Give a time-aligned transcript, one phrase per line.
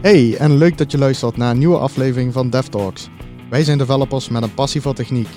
[0.00, 3.08] Hey, en leuk dat je luistert naar een nieuwe aflevering van DevTalks.
[3.50, 5.28] Wij zijn developers met een passie voor techniek.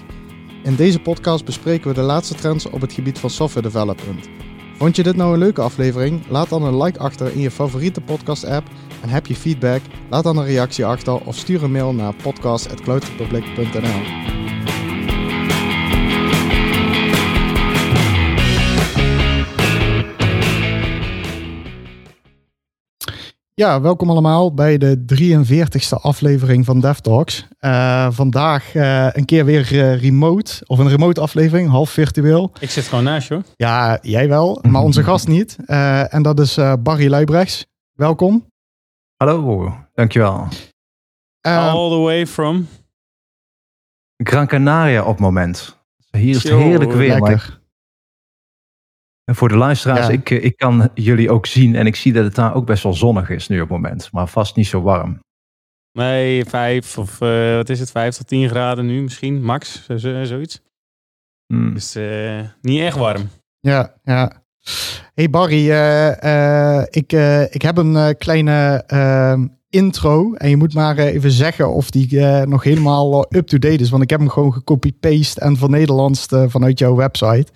[0.64, 4.30] In deze podcast bespreken we de laatste trends op het gebied van software development.
[4.78, 6.28] Vond je dit nou een leuke aflevering?
[6.28, 8.68] Laat dan een like achter in je favoriete podcast-app.
[9.02, 9.82] En heb je feedback?
[10.10, 14.33] Laat dan een reactie achter of stuur een mail naar podcast.cloudrepublic.nl.
[23.56, 27.48] Ja, welkom allemaal bij de 43ste aflevering van DevTalks.
[27.62, 32.52] Uh, vandaag uh, een keer weer uh, remote, of een remote aflevering, half virtueel.
[32.60, 33.44] Ik zit gewoon naast je hoor.
[33.56, 35.56] Ja, jij wel, maar onze gast niet.
[35.66, 37.66] en dat is Barry Luibrechts.
[37.94, 38.46] Welkom.
[39.16, 40.48] Hallo, dankjewel.
[41.42, 42.68] All the way from?
[44.18, 45.78] Gran Canaria op het moment.
[46.12, 47.20] Hier is het heerlijk weer.
[47.20, 47.62] Maar
[49.26, 52.24] en voor de luisteraars, ik, eh, ik kan jullie ook zien en ik zie dat
[52.24, 54.82] het daar ook best wel zonnig is nu op het moment, maar vast niet zo
[54.82, 55.20] warm.
[55.92, 59.86] Nee, vijf of uh, wat is het, vijf tot tien graden nu misschien, max,
[60.24, 60.62] zoiets.
[61.46, 61.74] Hmm.
[61.74, 63.30] Dus uh, niet echt warm.
[63.60, 64.44] Ja, ja.
[65.14, 67.12] Hey Barry, uh, ik,
[67.54, 72.64] ik heb een kleine ehm, intro en je moet maar even zeggen of die nog
[72.64, 77.48] helemaal up-to-date is, want ik heb hem gewoon gecopy-paste en van Nederlands vanuit jouw website.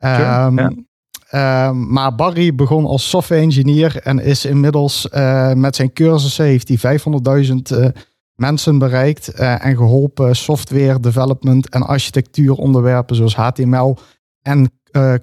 [0.00, 0.87] Um,
[1.28, 6.68] Ehm, maar Barry begon als software engineer en is inmiddels uh, met zijn cursussen heeft
[6.68, 7.92] hij 500.000 uh, eh,
[8.34, 13.98] mensen bereikt uh, en geholpen software development en architectuur onderwerpen zoals HTML
[14.42, 14.70] en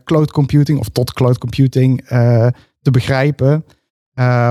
[0.04, 2.06] cloud computing of tot cloud computing
[2.82, 3.66] te begrijpen.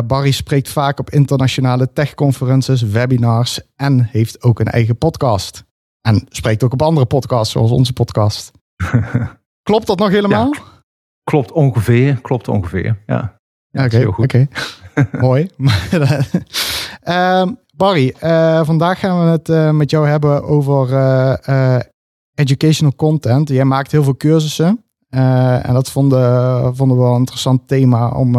[0.07, 5.65] Barry spreekt vaak op internationale techconferences, webinars en heeft ook een eigen podcast.
[6.01, 8.51] En spreekt ook op andere podcasts zoals onze podcast.
[9.63, 10.53] Klopt dat nog helemaal?
[10.53, 10.74] Ja.
[11.25, 13.03] Klopt ongeveer, klopt ongeveer.
[13.07, 14.13] Ja, ja oké.
[14.17, 14.49] Okay,
[15.21, 15.51] Mooi.
[17.05, 20.91] uh, Barry, uh, vandaag gaan we het uh, met jou hebben over
[21.49, 21.79] uh,
[22.35, 23.49] educational content.
[23.49, 24.85] Jij maakt heel veel cursussen.
[25.09, 28.37] en dat vonden, vonden we wel een interessant thema om,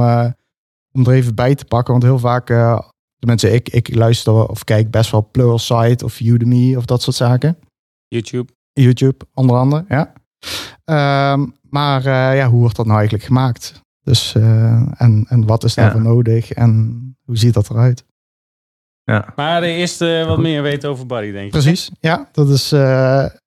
[0.92, 1.92] om er even bij te pakken.
[1.92, 6.76] Want heel vaak, de mensen, ik, ik luister of kijk best wel Pluralsight of Udemy
[6.76, 7.58] of dat soort zaken.
[8.08, 8.52] YouTube.
[8.74, 10.14] YouTube, onder andere, ja.
[10.86, 13.82] Ehm, maar uh, ja, hoe wordt dat nou eigenlijk gemaakt?
[14.04, 16.08] Dus, uh, en, en wat is daarvoor ja.
[16.08, 16.72] nodig en
[17.26, 18.06] hoe ziet dat eruit?
[19.04, 19.34] Ja.
[19.36, 21.52] Maar eerst uh, wat meer weten over Barry, denk ik.
[21.52, 22.30] Precies, ja.
[22.32, 22.70] Dat is,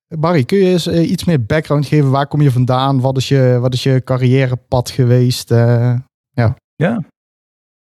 [0.07, 2.09] Barry, kun je eens iets meer background geven?
[2.09, 2.99] Waar kom je vandaan?
[3.01, 5.49] Wat is je, wat is je carrièrepad geweest?
[5.49, 6.55] ja.
[6.75, 7.03] ja,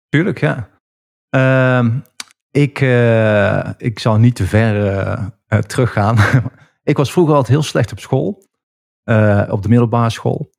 [0.08, 0.68] tuurlijk, ja.
[1.28, 1.98] Ehm,
[2.50, 2.78] ik,
[3.78, 5.32] ik zal niet te ver
[5.66, 6.16] teruggaan.
[6.90, 8.42] ik was vroeger altijd heel slecht op school.
[9.04, 10.50] Uh, op de middelbare school.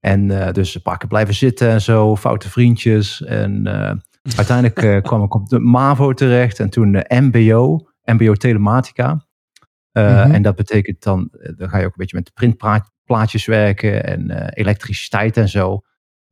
[0.00, 3.22] En uh, dus een paar keer blijven zitten en zo, foute vriendjes.
[3.22, 3.92] En uh,
[4.40, 9.26] uiteindelijk kwam ik op de MAVO terecht en toen de MBO, MBO Telematica.
[9.92, 10.32] Mm-hmm.
[10.32, 15.36] En dat betekent dan, dan ga je ook een beetje met printplaatjes werken en elektriciteit
[15.36, 15.80] en zo.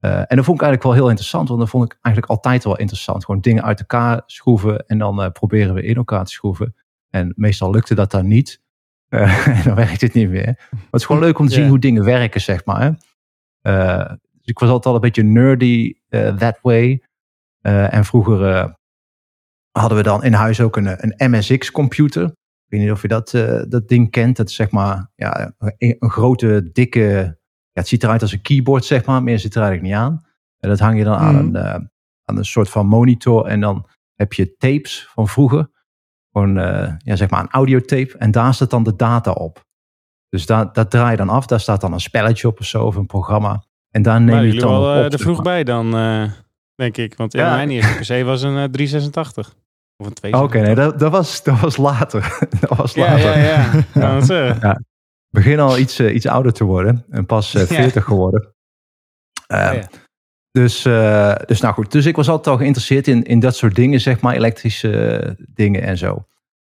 [0.00, 2.78] en dat vond ik eigenlijk wel heel interessant, want dat vond ik eigenlijk altijd wel
[2.78, 3.24] interessant.
[3.24, 6.74] Gewoon dingen uit elkaar schroeven en dan proberen we in elkaar te schroeven.
[7.10, 8.61] En meestal lukte dat dan niet.
[9.14, 10.44] Uh, en dan werkt het niet meer.
[10.70, 12.96] Maar het is gewoon leuk om te zien hoe dingen werken, zeg maar.
[13.62, 17.02] Uh, dus ik was altijd al een beetje nerdy uh, that way.
[17.60, 18.74] en vroeger
[19.70, 22.24] hadden we dan in huis ook een, een MSX-computer.
[22.24, 23.30] Ik weet niet of je dat,
[23.68, 24.36] dat ding kent.
[24.36, 27.40] Dat is zeg maar ja, een, een, grote, dikke...
[27.72, 29.22] Ja, het ziet eruit als een keyboard, zeg maar.
[29.22, 30.26] Meer zit er eigenlijk niet aan.
[30.58, 31.56] En dat hang je dan aan, mhm.
[31.56, 31.90] een,
[32.24, 33.46] aan een soort van monitor.
[33.46, 35.70] En dan heb je tapes van vroeger.
[36.32, 38.18] Gewoon, uh, ja, zeg maar een audiotape.
[38.18, 39.64] En daar staat dan de data op.
[40.28, 41.46] Dus daar, dat draai je dan af.
[41.46, 43.64] Daar staat dan een spelletje op of zo, of een programma.
[43.90, 46.30] En daar neem je het dan wel uh, er vroeg bij dan, uh,
[46.74, 47.16] denk ik.
[47.16, 47.54] Want ja.
[47.54, 49.54] mijn eerste PC was een 386.
[49.96, 50.42] Of een 286.
[50.42, 52.38] Oké, nee, dat, dat, was, dat was later.
[52.60, 53.18] dat was later.
[53.18, 53.34] Ja,
[53.94, 54.56] ja, ja.
[54.60, 54.80] ja.
[55.28, 57.04] Begin al iets, iets ouder te worden.
[57.10, 58.54] En pas 40 geworden.
[59.46, 59.88] ja.
[60.52, 63.74] Dus, uh, dus nou goed, dus ik was altijd al geïnteresseerd in, in dat soort
[63.74, 66.26] dingen, zeg maar, elektrische dingen en zo.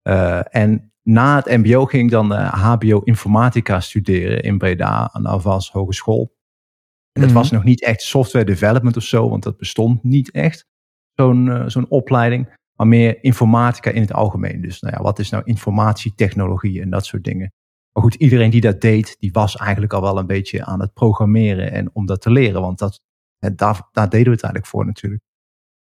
[0.07, 5.23] Uh, en na het MBO ging ik dan uh, HBO Informatica studeren in Breda aan
[5.23, 6.35] de Avans Hogeschool.
[7.11, 7.55] En dat was mhm.
[7.55, 10.67] nog niet echt software development of zo, want dat bestond niet echt,
[11.13, 12.61] zo'n zo'n opleiding.
[12.75, 14.61] Maar meer informatica in het algemeen.
[14.61, 17.53] Dus nou ja, wat is nou informatietechnologie en dat soort dingen.
[17.91, 20.93] Maar goed, iedereen die dat deed, die was eigenlijk al wel een beetje aan het
[20.93, 22.61] programmeren en om dat te leren.
[22.61, 23.01] Want dat
[23.55, 25.23] daar, daar deden we het eigenlijk voor natuurlijk.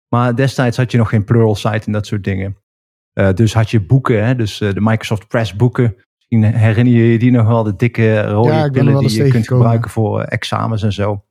[0.09, 2.57] Maar destijds had je nog geen Pluralsight en dat soort dingen.
[3.15, 4.35] Uh, dus had je boeken, hè?
[4.35, 5.97] dus uh, de Microsoft Press boeken.
[6.17, 9.47] Misschien herinner je je die nog wel, de dikke rode ja, pillen die je kunt
[9.47, 11.25] gebruiken voor uh, examens en zo.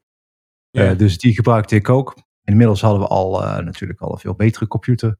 [0.69, 0.93] Ja.
[0.93, 2.17] dus die gebruikte ik ook.
[2.43, 5.17] Inmiddels hadden we al natuurlijk al een veel betere computer.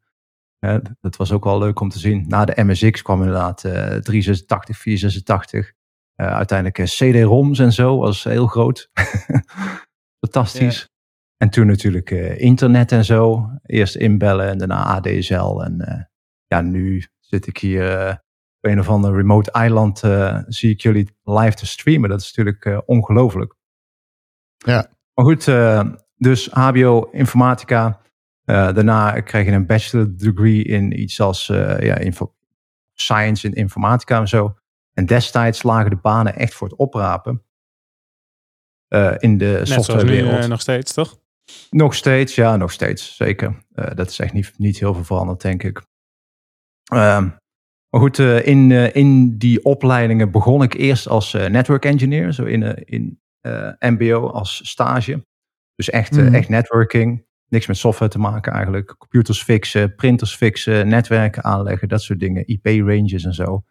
[1.02, 2.26] dat was ook wel leuk om te zien.
[2.28, 5.74] Na de MSX kwam inderdaad uh, 386, 486.
[6.16, 8.90] Uh, uiteindelijk CD-ROMs en zo was heel groot.
[10.32, 10.90] Fantastisch.
[11.38, 13.50] En toen natuurlijk uh, internet en zo.
[13.64, 15.62] Eerst inbellen en daarna ADSL.
[15.62, 16.04] En uh,
[16.48, 18.10] ja, nu zit ik hier uh,
[18.58, 20.04] op een of ander remote eiland.
[20.48, 22.10] zie ik jullie live te streamen.
[22.10, 23.56] Dat is natuurlijk ongelooflijk.
[24.58, 24.88] Ja.
[25.14, 25.46] Maar goed,
[26.16, 28.02] dus HBO informatica.
[28.46, 31.46] daarna kreeg je een bachelor degree in iets als
[31.80, 32.36] ja, info
[32.94, 34.56] science en informatica en zo.
[34.94, 37.44] En destijds lagen de banen echt voor het oprapen.
[39.18, 40.42] In de softwarewereld.
[40.42, 41.18] Nu, nog steeds, toch?
[41.70, 43.66] Nog steeds, ja, nog steeds, zeker.
[43.76, 45.82] Uh, dat is echt niet, niet heel veel veranderd, denk ik.
[46.94, 47.00] Uh,
[47.90, 52.44] maar goed, uh, in, uh, in die opleidingen begon ik eerst als network engineer, zo
[52.44, 53.20] in, in
[53.80, 55.26] MBO als stage.
[55.76, 56.34] Dus echt, mm.
[56.34, 58.96] echt networking, niks met software te maken eigenlijk.
[58.98, 63.64] Computers fixen, printers fixen, netwerken aanleggen, dat soort dingen, IP-ranges en zo.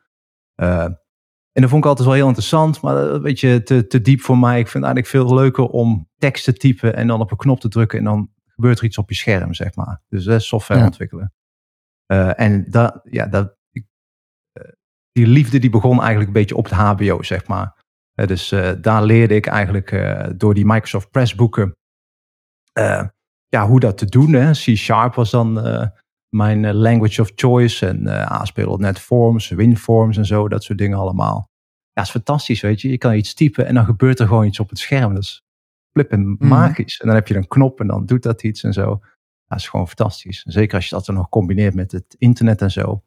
[1.55, 4.39] En dat vond ik altijd wel heel interessant, maar een beetje te, te diep voor
[4.39, 4.59] mij.
[4.59, 7.61] Ik vind het eigenlijk veel leuker om tekst te typen en dan op een knop
[7.61, 10.03] te drukken en dan gebeurt er iets op je scherm, zeg maar.
[10.09, 11.33] Dus uh, software ontwikkelen.
[12.13, 13.57] Uh, en dat, ja, dat,
[15.13, 17.85] die liefde die begon eigenlijk een beetje op het HBO, zeg maar.
[18.15, 18.49] dus
[18.81, 19.91] daar leerde ik eigenlijk
[20.37, 21.77] door die Microsoft Press boeken
[23.49, 24.53] ja, hoe dat te doen.
[24.53, 25.55] C-Sharp was dan
[26.35, 27.87] mijn eh, language of choice.
[27.87, 31.51] En uh, net Forms, WinForms en zo, dat soort dingen allemaal.
[31.93, 32.89] Ja, is fantastisch, weet je.
[32.91, 35.15] Je kan iets typen en dan gebeurt er gewoon iets op het scherm.
[35.15, 35.45] Dat is
[35.93, 36.49] flippen mhm.
[36.49, 37.01] magisch.
[37.01, 39.01] En dan heb je een knop en dan doet dat iets en zo.
[39.47, 40.43] Dat is gewoon fantastisch.
[40.43, 43.03] Zeker als je dat dan nog combineert met het internet en zo.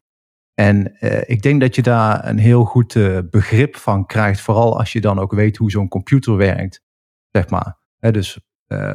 [0.53, 4.41] En uh, ik denk dat je daar een heel goed uh, begrip van krijgt.
[4.41, 6.83] Vooral als je dan ook weet hoe zo'n computer werkt.
[7.31, 7.77] Zeg maar.
[7.99, 8.93] dus uh,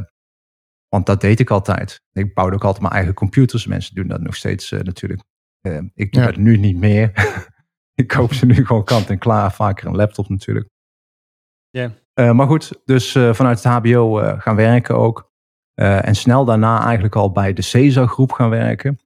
[0.93, 2.00] want dat deed ik altijd.
[2.12, 3.67] Ik bouwde ook altijd mijn eigen computers.
[3.67, 5.23] Mensen doen dat nog steeds uh, natuurlijk.
[5.62, 6.29] Uh, ik doe ja.
[6.29, 7.12] dat nu niet meer.
[8.03, 9.53] ik koop ze nu gewoon kant en klaar.
[9.53, 10.69] Vaker een laptop natuurlijk.
[11.71, 11.93] Ja.
[12.15, 15.31] Uh, maar goed, dus vanuit het HBO gaan werken ook.
[15.75, 18.99] en snel daarna eigenlijk al bij de CESA groep gaan werken.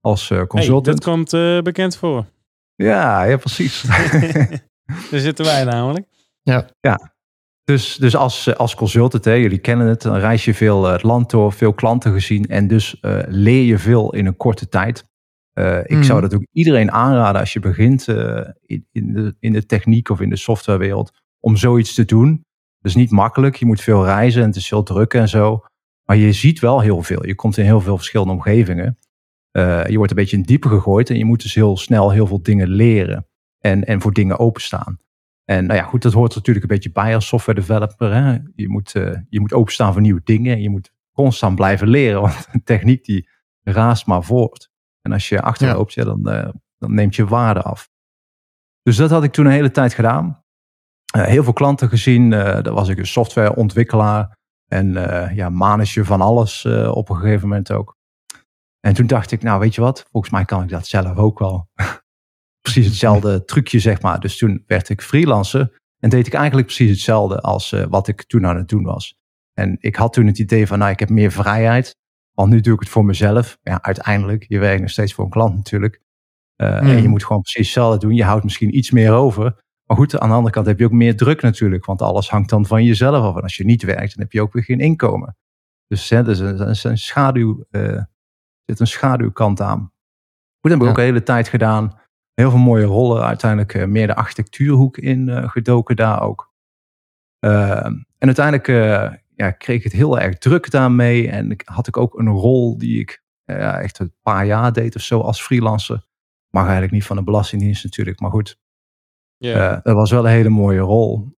[0.00, 0.86] Als consultant.
[0.86, 2.26] Hey, dat komt bekend voor.
[2.74, 3.82] Ja, ja precies.
[5.10, 6.06] Daar zitten wij namelijk.
[6.42, 6.68] Ja.
[6.80, 7.13] ja,
[7.64, 10.92] dus, dus als, eh, als consultant, hè, jullie kennen het, dan reis je veel eh,
[10.92, 14.68] het land door, veel klanten gezien en dus uh, leer je veel in een korte
[14.68, 15.04] tijd.
[15.54, 16.20] Uh, ik zou mhm.
[16.20, 20.20] dat ook iedereen aanraden als je begint uh, in, in, de, in de techniek of
[20.20, 22.30] in de softwarewereld om zoiets te doen.
[22.80, 25.64] Dat is niet makkelijk, je moet veel reizen en het is veel druk en zo.
[26.04, 27.26] Maar je ziet wel heel veel.
[27.26, 28.98] Je komt in heel veel verschillende omgevingen.
[29.88, 32.42] je wordt een beetje in diepe gegooid en je moet dus heel snel heel veel
[32.42, 33.26] dingen leren
[33.58, 34.98] en, en voor dingen openstaan.
[35.44, 38.14] En nou ja, goed, dat hoort natuurlijk een beetje bij als software developer.
[38.14, 38.38] Hè?
[38.54, 40.54] Je, moet, uh, je moet openstaan voor nieuwe dingen.
[40.54, 43.28] En je moet constant blijven leren, want een techniek die
[43.62, 44.70] raast maar voort.
[45.00, 46.04] En als je achterloopt, ja.
[46.04, 46.48] dan, uh,
[46.78, 47.88] dan neemt je waarde af.
[48.82, 50.42] Dus dat had ik toen een hele tijd gedaan.
[51.16, 52.30] Uh, heel veel klanten gezien.
[52.30, 54.36] daar was ik een softwareontwikkelaar
[54.66, 54.92] en
[55.34, 57.96] ja, manager van alles op een gegeven moment ook.
[58.80, 61.38] En toen dacht ik, nou weet je wat, volgens mij kan ik dat zelf ook
[61.38, 61.68] wel.
[62.64, 64.20] precies hetzelfde trucje, zeg maar.
[64.20, 68.22] Dus toen werd ik freelancer en deed ik eigenlijk precies hetzelfde als uh, wat ik
[68.22, 69.14] toen aan het doen was.
[69.52, 71.96] En ik had toen het idee van, nou, ik heb meer vrijheid.
[72.32, 73.58] Want nu doe ik het voor mezelf.
[73.62, 76.00] Ja, uiteindelijk, je werkt nog steeds voor een klant natuurlijk.
[76.56, 78.14] Uh, En je moet gewoon precies hetzelfde doen.
[78.14, 79.62] Je houdt misschien iets meer over.
[79.84, 81.84] Maar goed, aan de andere kant heb je ook meer druk natuurlijk.
[81.84, 83.36] Want alles hangt dan van jezelf af.
[83.36, 85.36] En als je niet werkt, dan heb je ook weer geen inkomen.
[85.86, 88.02] Dus hè, er is een, een schaduw, uh,
[88.64, 89.80] zit een schaduwkant aan.
[90.60, 92.00] Goed, dat heb ik ook de hele tijd gedaan
[92.34, 93.24] heel veel mooie rollen.
[93.24, 96.52] Uiteindelijk uh, meer de architectuurhoek in uh, gedoken daar ook.
[97.40, 98.66] Uh, en uiteindelijk
[99.34, 101.30] ja, kreeg ik het heel erg druk daarmee.
[101.30, 105.02] En ik, had ik ook een rol die ik echt een paar jaar deed of
[105.02, 106.06] zo als freelancer.
[106.50, 108.58] Mag eigenlijk niet van de Belastingdienst natuurlijk, maar goed.
[109.36, 109.82] Yeah.
[109.82, 111.36] dat was wel een hele mooie rol.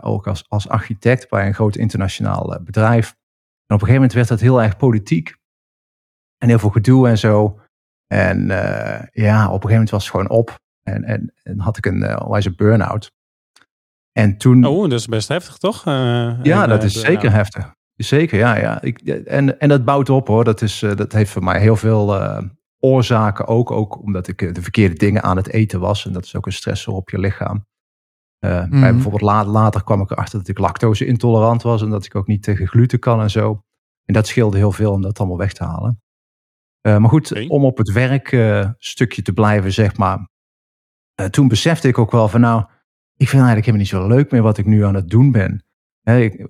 [0.00, 3.08] ook als, als architect bij een groot internationaal bedrijf.
[3.08, 5.36] En op een gegeven moment werd dat heel erg politiek.
[6.38, 7.60] En heel veel gedoe en zo.
[8.12, 10.58] En uh, ja, op een gegeven moment was het gewoon op.
[10.82, 13.12] En, en, en had ik een uh, burn-out.
[14.12, 14.64] En toen...
[14.64, 15.86] Oh, dat is best heftig, toch?
[15.86, 17.74] Uh, ja, dat is zeker heftig.
[17.94, 18.56] Zeker, ja.
[18.56, 18.82] ja.
[18.82, 20.44] Ik, en, en dat bouwt op, hoor.
[20.44, 22.16] Dat, is, dat heeft voor mij heel veel
[22.78, 23.70] oorzaken ook.
[23.70, 26.06] Ook omdat ik de verkeerde dingen aan het eten was.
[26.06, 27.66] En dat is ook een stressor op je lichaam.
[28.44, 28.80] Uh, mm.
[28.80, 31.82] bijvoorbeeld later, later kwam ik erachter dat ik lactose intolerant was.
[31.82, 33.62] En dat ik ook niet tegen gluten kan en zo.
[34.04, 36.02] En dat scheelde heel veel om dat allemaal weg te halen.
[36.82, 40.28] Uh, maar goed, om op het werkstukje uh, te blijven, zeg maar.
[41.20, 42.60] Uh, toen besefte ik ook wel van nou,
[43.16, 45.64] ik vind eigenlijk helemaal niet zo leuk meer wat ik nu aan het doen ben.
[46.02, 46.48] ik,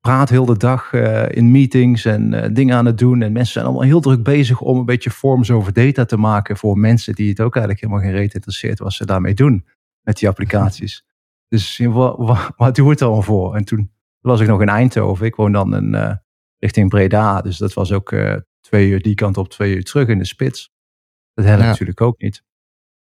[0.00, 0.92] praten heel de dag
[1.30, 3.22] in meetings en dingen aan het doen.
[3.22, 6.56] En mensen zijn allemaal heel druk bezig om een beetje forms over data te maken
[6.56, 9.66] voor mensen die het ook eigenlijk helemaal geen reet interesseert wat ze daarmee doen
[10.02, 11.02] met die applicaties.
[11.48, 13.54] Dus wat, wat, wat doe het allemaal voor?
[13.54, 15.26] En toen was ik nog in Eindhoven.
[15.26, 16.20] Ik woon dan in,
[16.58, 17.40] richting Breda.
[17.40, 18.12] Dus dat was ook
[18.60, 20.70] twee uur die kant op, twee uur terug in de spits.
[21.34, 22.42] Dat helpt natuurlijk ook niet.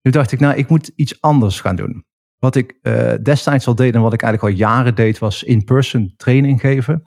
[0.02, 2.06] Nu dacht ik, nou, ik moet iets anders gaan doen.
[2.38, 6.14] Wat ik uh, destijds al deed en wat ik eigenlijk al jaren deed, was in-person
[6.16, 7.02] training geven.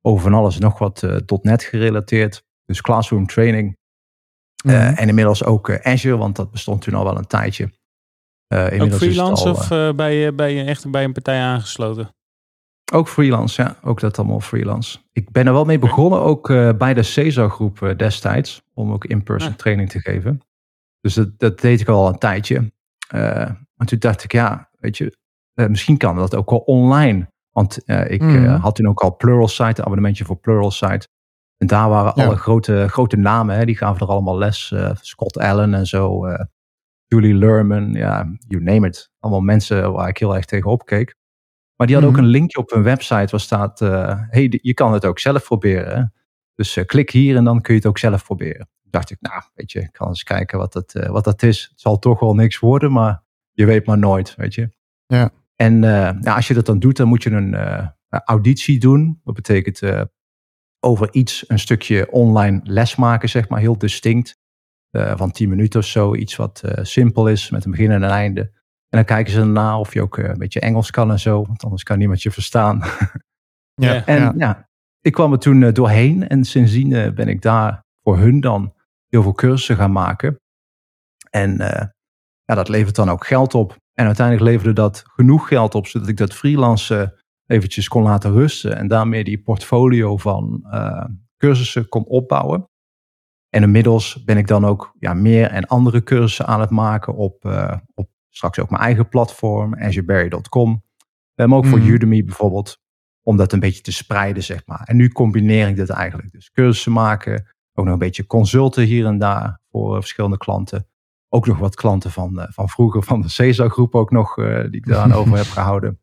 [0.00, 2.44] Over van alles nog wat uh, .NET gerelateerd.
[2.64, 3.76] Dus classroom training.
[4.66, 7.64] Uh, En inmiddels ook Azure, want dat bestond toen al wel een tijdje.
[8.48, 12.14] ook freelance of bij, je, bij echt bij een partij aangesloten?
[12.92, 13.76] Ook freelance, ja.
[13.82, 14.98] Ook dat allemaal freelance.
[15.12, 16.48] Ik ben er wel mee begonnen, ook
[16.78, 18.62] bij de Cesar groep destijds.
[18.74, 20.40] Om ook in-person training te geven.
[21.00, 22.72] Dus dat, dat deed ik al een tijdje.
[23.14, 25.16] Uh, maar toen dacht ik, ja, weet je,
[25.54, 27.32] misschien kan dat ook wel online.
[27.50, 28.46] Want ik mm.
[28.46, 31.08] had toen ook al Pluralsight, een abonnementje voor Pluralsight.
[31.56, 32.24] En daar waren ja.
[32.24, 34.74] alle grote, grote namen, hè, die gaven er allemaal les.
[35.00, 36.26] Scott Allen en zo,
[37.06, 39.10] Julie Lerman, ja, you name it.
[39.18, 41.14] Allemaal mensen waar ik heel erg tegenop keek.
[41.76, 42.24] Maar die hadden ook mm.
[42.24, 43.78] een linkje op hun website waar staat,
[44.30, 46.12] hey, je kan het ook zelf proberen.
[46.54, 49.72] Dus klik hier en dan kun je het ook zelf proberen dacht ik, nou, weet
[49.72, 51.68] je, ik kan eens kijken wat dat, uh, wat dat is.
[51.70, 54.68] Het zal toch wel niks worden, maar je weet maar nooit, weet je.
[55.06, 55.30] Ja.
[55.56, 57.56] En ja, als je dat dan doet, dan moet je een
[58.08, 59.20] auditie doen.
[59.24, 59.80] Dat betekent
[60.80, 64.42] over iets een stukje online les maken, zeg maar, heel distinct.
[64.90, 68.52] van 10 minuten of zo, iets wat simpel is, met een begin en een einde.
[68.94, 71.64] En dan kijken ze erna of je ook een beetje Engels kan en zo, want
[71.64, 72.82] anders kan niemand je verstaan.
[73.74, 74.32] ja, en ja.
[74.36, 74.68] ja.
[75.00, 78.74] ik kwam er toen doorheen en sindsdien ben ik daar voor hun dan
[79.08, 80.40] heel veel cursussen gaan maken.
[81.30, 81.82] En uh,
[82.44, 83.76] ja, dat levert dan ook geld op.
[83.92, 88.76] En uiteindelijk leverde dat genoeg geld op, zodat ik dat freelance eventjes kon laten rusten.
[88.76, 91.04] En daarmee die portfolio van uh,
[91.36, 92.68] cursussen kon opbouwen.
[93.48, 97.44] En inmiddels ben ik dan ook ja, meer en andere cursussen aan het maken op,
[97.44, 100.84] uh, op straks ook mijn eigen platform, azureberry.com.
[101.34, 101.86] Maar ook voor mm.
[101.86, 102.80] Udemy bijvoorbeeld,
[103.22, 104.82] om dat een beetje te spreiden, zeg maar.
[104.84, 106.32] En nu combineer ik dit eigenlijk.
[106.32, 110.88] Dus cursussen maken, ook nog een beetje consulten hier en daar voor eh, verschillende klanten.
[111.28, 114.60] Ook nog wat klanten van, uh, van vroeger van de Cesar groep ook nog, uh,
[114.60, 116.00] die ik daaraan over heb gehouden.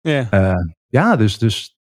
[0.00, 0.32] Yeah.
[0.32, 1.78] Uh, ja, dus, dus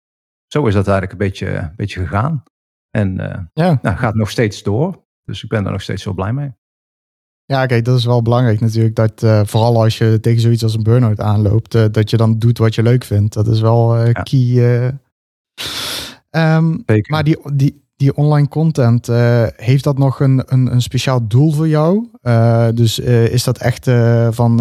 [0.46, 2.42] zo is dat eigenlijk een beetje, een beetje gegaan.
[2.90, 3.14] En
[3.52, 3.78] ja.
[3.82, 5.04] nou, gaat nog steeds door.
[5.24, 6.52] Dus ik ben daar nog steeds wel blij mee.
[7.44, 8.94] Ja, kijk, dat is wel belangrijk natuurlijk.
[8.94, 12.38] Dat uh, vooral als je tegen zoiets als een burn-out aanloopt, uh, dat je dan
[12.38, 13.34] doet wat je leuk vindt.
[13.34, 14.22] Dat is wel uh, ja.
[14.22, 14.98] key.
[16.30, 21.28] Um, maar die, die, die online content, uh, heeft dat nog een, een, een speciaal
[21.28, 22.08] doel voor jou?
[22.22, 23.84] Uh, dus uh, is dat echt
[24.30, 24.56] van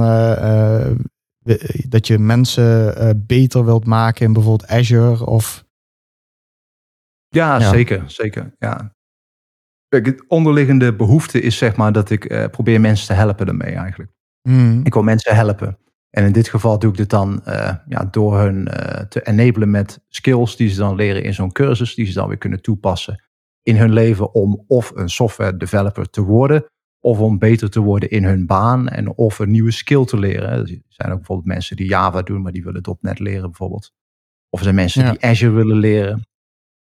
[1.87, 5.65] dat je mensen beter wilt maken in bijvoorbeeld Azure of?
[7.27, 7.69] Ja, ja.
[7.69, 8.55] zeker, zeker.
[8.59, 8.93] Ja.
[9.91, 14.11] Kijk, het onderliggende behoefte is zeg maar dat ik probeer mensen te helpen ermee eigenlijk.
[14.41, 14.81] Mm.
[14.83, 15.77] Ik wil mensen helpen.
[16.09, 17.41] En in dit geval doe ik dit dan
[17.87, 18.65] ja, door hun
[19.09, 22.37] te enablen met skills die ze dan leren in zo'n cursus, die ze dan weer
[22.37, 23.23] kunnen toepassen
[23.63, 26.65] in hun leven om of een software developer te worden,
[26.99, 30.49] of om beter te worden in hun baan en of een nieuwe skill te leren.
[30.49, 33.91] Er zijn ook bijvoorbeeld mensen die Java doen, maar die willen .NET leren bijvoorbeeld.
[34.49, 36.25] Of er zijn mensen die Azure willen leren.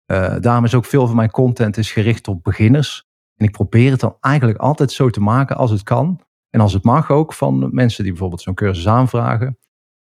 [0.06, 3.08] Uh, daarom is ook veel van mijn content is gericht op beginners.
[3.36, 6.20] En ik probeer het dan eigenlijk altijd zo te maken als het kan.
[6.50, 9.58] En als het mag ook van mensen die bijvoorbeeld zo'n cursus aanvragen.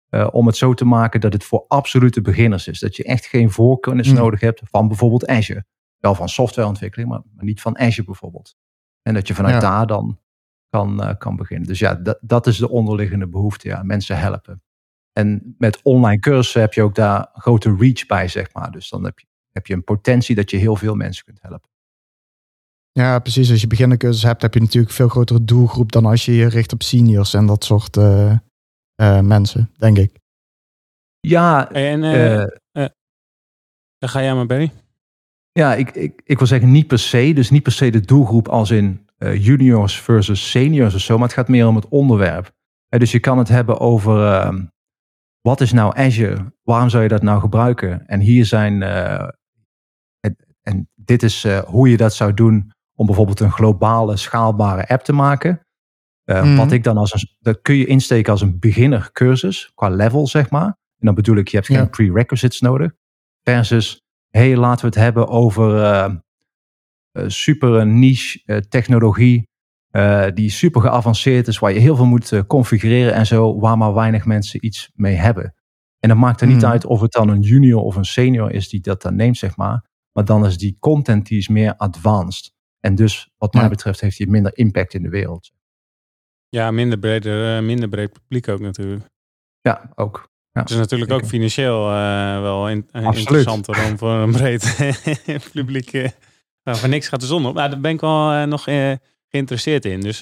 [0.09, 2.79] Uh, om het zo te maken dat het voor absolute beginners is.
[2.79, 4.15] Dat je echt geen voorkennis mm.
[4.15, 5.65] nodig hebt van bijvoorbeeld Azure.
[5.97, 8.55] Wel van softwareontwikkeling, maar, maar niet van Azure bijvoorbeeld.
[9.01, 10.19] En dat je vanuit daar dan
[10.69, 11.67] kan, uh, kan beginnen.
[11.67, 13.67] Dus ja, dat, dat is de onderliggende behoefte.
[13.67, 14.63] Ja, mensen helpen.
[15.13, 18.71] En met online cursussen heb je ook daar grote reach bij, zeg maar.
[18.71, 21.69] Dus dan heb je, heb je een potentie dat je heel veel mensen kunt helpen.
[22.91, 23.51] Ja, precies.
[23.51, 26.49] Als je beginnercursus hebt, heb je natuurlijk een veel grotere doelgroep dan als je je
[26.49, 28.37] richt op seniors en dat soort uh,
[29.01, 30.19] uh, mensen, denk ik.
[31.19, 32.01] Ja, en
[33.97, 34.71] dan ga jij maar, Barry.
[35.51, 37.33] Ja, ik, ik, ik wil zeggen niet per se.
[37.33, 41.17] Dus niet per se de doelgroep als in uh, juniors versus seniors of zo.
[41.17, 42.51] Maar het gaat meer om het onderwerp.
[42.89, 44.59] Uh, dus je kan het hebben over uh,
[45.41, 46.53] wat is nou Azure?
[46.61, 48.07] Waarom zou je dat nou gebruiken?
[48.07, 49.27] En hier zijn, uh,
[50.61, 55.13] en, dit is hoe je dat zou doen om bijvoorbeeld een globale schaalbare app te
[55.13, 55.65] maken.
[56.25, 56.55] Mm.
[56.55, 60.27] Wat ik dan als een, dat kun je insteken als een beginner cursus qua level
[60.27, 60.65] zeg maar.
[60.65, 61.85] En dan bedoel ik, je hebt geen ja.
[61.85, 62.91] prerequisites nodig.
[63.43, 66.09] Versus hey, laten we het hebben over uh,
[67.27, 69.49] super niche technologie.
[70.33, 74.25] die super geavanceerd is, waar je heel veel moet configureren en zo, waar maar weinig
[74.25, 75.55] mensen iets mee hebben.
[75.99, 76.71] En dan maakt er niet Mhm.
[76.71, 79.57] uit of het dan een junior of een senior is die dat dan neemt, zeg
[79.57, 79.89] maar.
[80.11, 82.53] Maar dan is die content die is meer advanced.
[82.79, 83.69] En dus, wat mij Ja.
[83.69, 85.51] betreft, heeft hij minder impact in de wereld.
[86.49, 89.05] Ja, minder, breder, eh, minder breed publiek ook natuurlijk.
[89.61, 90.29] Ja, ook.
[90.51, 94.75] Ja, Het is natuurlijk ook financieel eh, wel in- eh, interessanter om voor een breed
[95.53, 96.09] publiek eh,
[96.63, 97.53] nou, voor niks gaat de zon op.
[97.55, 98.63] Nou, daar ben ik wel nog
[99.29, 100.01] geïnteresseerd in.
[100.01, 100.19] Dus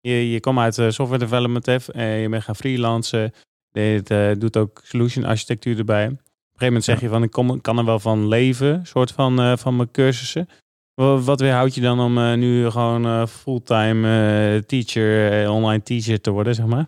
[0.00, 3.32] je, je komt uit software development, je bent gaan freelancen.
[3.72, 6.16] Je doet ook solution architectuur erbij.
[6.58, 9.12] Op een gegeven moment zeg je van ik kom, kan er wel van leven, soort
[9.12, 10.48] van, eh, van mijn cursussen.
[10.94, 16.30] Wa- Wat weerhoudt je dan om eh, nu gewoon eh, fulltime teacher, online teacher te
[16.30, 16.86] worden, zeg maar?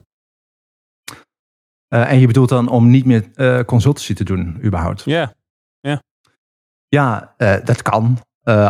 [1.89, 3.31] En je bedoelt dan om niet meer
[3.65, 5.03] consultancy te doen, überhaupt?
[5.05, 5.35] Ja,
[6.89, 8.19] Ja, eh, dat kan.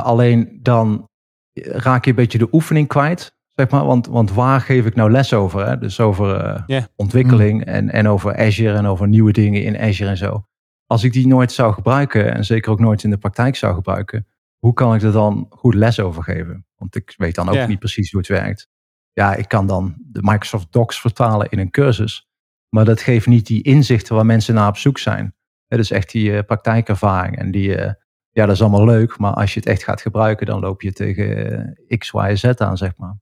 [0.02, 1.08] Alleen dan
[1.54, 3.84] raak je een beetje de oefening kwijt, zeg maar.
[3.84, 5.66] Want, want waar geef ik nou les over?
[5.66, 5.78] Hè?
[5.78, 6.88] Dus over Ja.
[6.96, 10.44] ontwikkeling en, en over Azure en over nieuwe dingen in Azure en zo.
[10.90, 14.26] Als ik die nooit zou gebruiken en zeker ook nooit in de praktijk zou gebruiken,
[14.58, 16.66] hoe kan ik er dan goed les over geven?
[16.76, 18.68] Want ik weet dan ook niet precies hoe het werkt.
[19.12, 22.28] Ja, ik kan dan de Microsoft Docs vertalen in een cursus,
[22.68, 25.34] maar dat geeft niet die inzichten waar mensen naar op zoek zijn.
[25.66, 27.92] Het is echt die eh, praktijkervaring en die, eh,
[28.30, 30.92] ja, dat is allemaal leuk, maar als je het echt gaat gebruiken, dan loop je
[30.92, 33.18] tegen eh, X, Y, Z aan, zeg maar.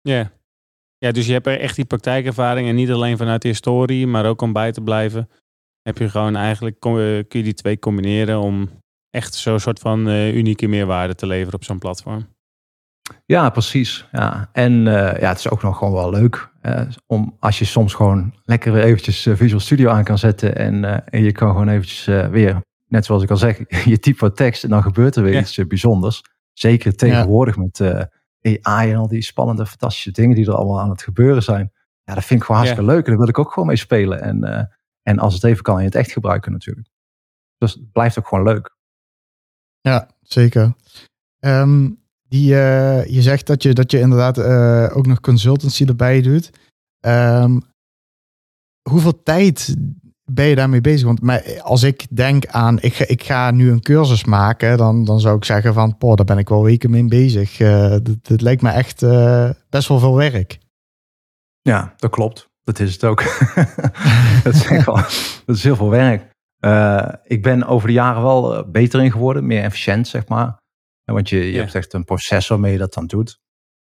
[0.00, 0.32] Ja.
[0.98, 4.26] ja, dus je hebt er echt die praktijkervaring en niet alleen vanuit de historie, maar
[4.26, 5.28] ook om bij te blijven.
[5.90, 8.68] Heb je gewoon eigenlijk, eh, kun je die twee combineren om
[9.10, 12.26] echt zo'n soort van eh, unieke meerwaarde te leveren op zo'n platform.
[13.26, 14.06] Ja, precies.
[14.12, 14.48] Ja.
[14.52, 16.48] En eh, ja, het is ook nog gewoon wel leuk.
[17.06, 20.56] om als je soms gewoon lekker weer eventjes Visual Studio aan kan zetten.
[20.56, 24.36] En, en je kan gewoon eventjes weer, net zoals ik al zeg, je typt wat
[24.36, 25.40] tekst en dan gebeurt er weer Ja.
[25.40, 26.22] iets bijzonders.
[26.52, 28.02] Zeker tegenwoordig met eh,
[28.62, 31.72] AI en al die spannende, fantastische dingen die er allemaal aan het gebeuren zijn.
[32.04, 33.04] Ja, dat vind ik gewoon hartstikke leuk.
[33.04, 34.20] En daar wil ik ook gewoon mee spelen.
[34.22, 34.68] En,
[35.02, 36.88] en als het even kan, in het echt gebruiken natuurlijk.
[37.58, 38.76] Dus het blijft ook gewoon leuk.
[39.80, 40.74] Ja, zeker.
[41.38, 41.90] Ehm,
[42.28, 46.50] die, eh, je zegt dat je, dat je inderdaad eh, ook nog consultancy erbij doet.
[47.00, 47.60] Ehm,
[48.90, 49.76] hoeveel tijd
[50.24, 51.06] ben je daarmee bezig?
[51.06, 55.04] Want mij- als ik denk aan, ik ga, ik ga nu een cursus maken, dan,
[55.04, 57.60] dan zou ik zeggen van, poh, daar ben ik wel weken mee bezig.
[57.60, 59.00] Eh dit, dit lijkt me echt
[59.68, 60.58] best wel veel werk.
[61.60, 62.49] Ja, dat klopt.
[62.76, 63.22] Dat is het ook.
[64.44, 66.30] dat, is dat is heel veel werk.
[66.58, 70.58] Eh, ik ben over de jaren wel eh, beter in geworden, meer efficiënt, zeg maar.
[71.04, 71.58] Want je, je Ja.
[71.60, 73.40] hebt echt een proces waarmee je dat dan doet.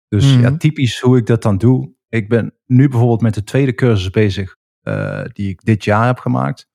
[0.08, 0.40] Dus Mhm.
[0.40, 1.94] ja, typisch hoe ik dat dan doe.
[2.08, 6.18] Ik ben nu bijvoorbeeld met de tweede cursus bezig, eh, die ik dit jaar heb
[6.18, 6.68] gemaakt.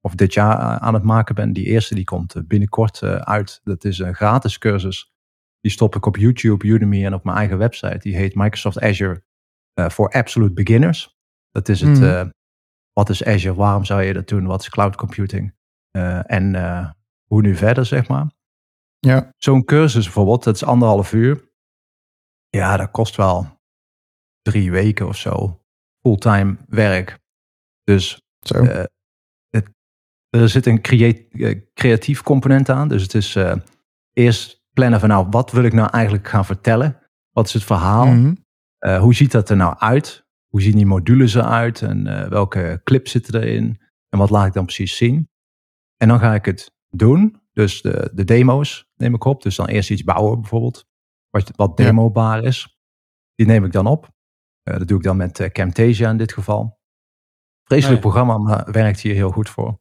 [0.00, 1.52] Of dit jaar aan het maken ben.
[1.52, 3.60] Die eerste die komt binnenkort uit.
[3.64, 5.12] Dat is een gratis cursus.
[5.60, 7.98] Die stop ik op YouTube, Udemy en op mijn eigen website.
[7.98, 9.22] Die heet Microsoft Azure
[9.74, 11.15] voor Absolute Beginners.
[11.56, 12.04] Dat is het, Mhm.
[12.04, 12.26] eh,
[12.92, 15.54] wat is Azure, waarom zou je dat doen, wat is cloud computing
[15.90, 16.90] Eh, en eh,
[17.24, 18.26] hoe nu verder, zeg maar.
[18.98, 19.32] Ja.
[19.36, 21.50] Zo'n cursus bijvoorbeeld, dat is anderhalf uur.
[22.48, 23.60] Ja, dat kost wel
[24.42, 25.60] drie weken of zo.
[26.02, 27.18] Fulltime werk.
[27.84, 28.62] Dus Zo.
[29.48, 29.70] het,
[30.28, 30.80] er zit een
[31.74, 32.88] creatief component aan.
[32.88, 33.38] Dus het is
[34.12, 36.98] eerst plannen van nou, wat wil ik nou eigenlijk gaan vertellen?
[37.30, 38.06] Wat is het verhaal?
[38.06, 38.34] Mhm.
[39.00, 40.25] Hoe ziet dat er nou uit?
[40.56, 41.82] Hoe zien die modules eruit?
[41.82, 43.80] En eh, welke clips zitten erin?
[44.08, 45.30] En wat laat ik dan precies zien?
[45.96, 47.42] En dan ga ik het doen.
[47.52, 49.42] Dus de, de demo's neem ik op.
[49.42, 50.86] Dus dan eerst iets bouwen bijvoorbeeld.
[51.30, 52.78] Wat, wat demobaar is.
[53.34, 54.10] Die neem ik dan op.
[54.62, 56.80] Eh, dat doe ik dan met eh, Camtasia in dit geval.
[57.64, 59.78] Vreselijk Oh programma, maar werkt hier heel goed voor.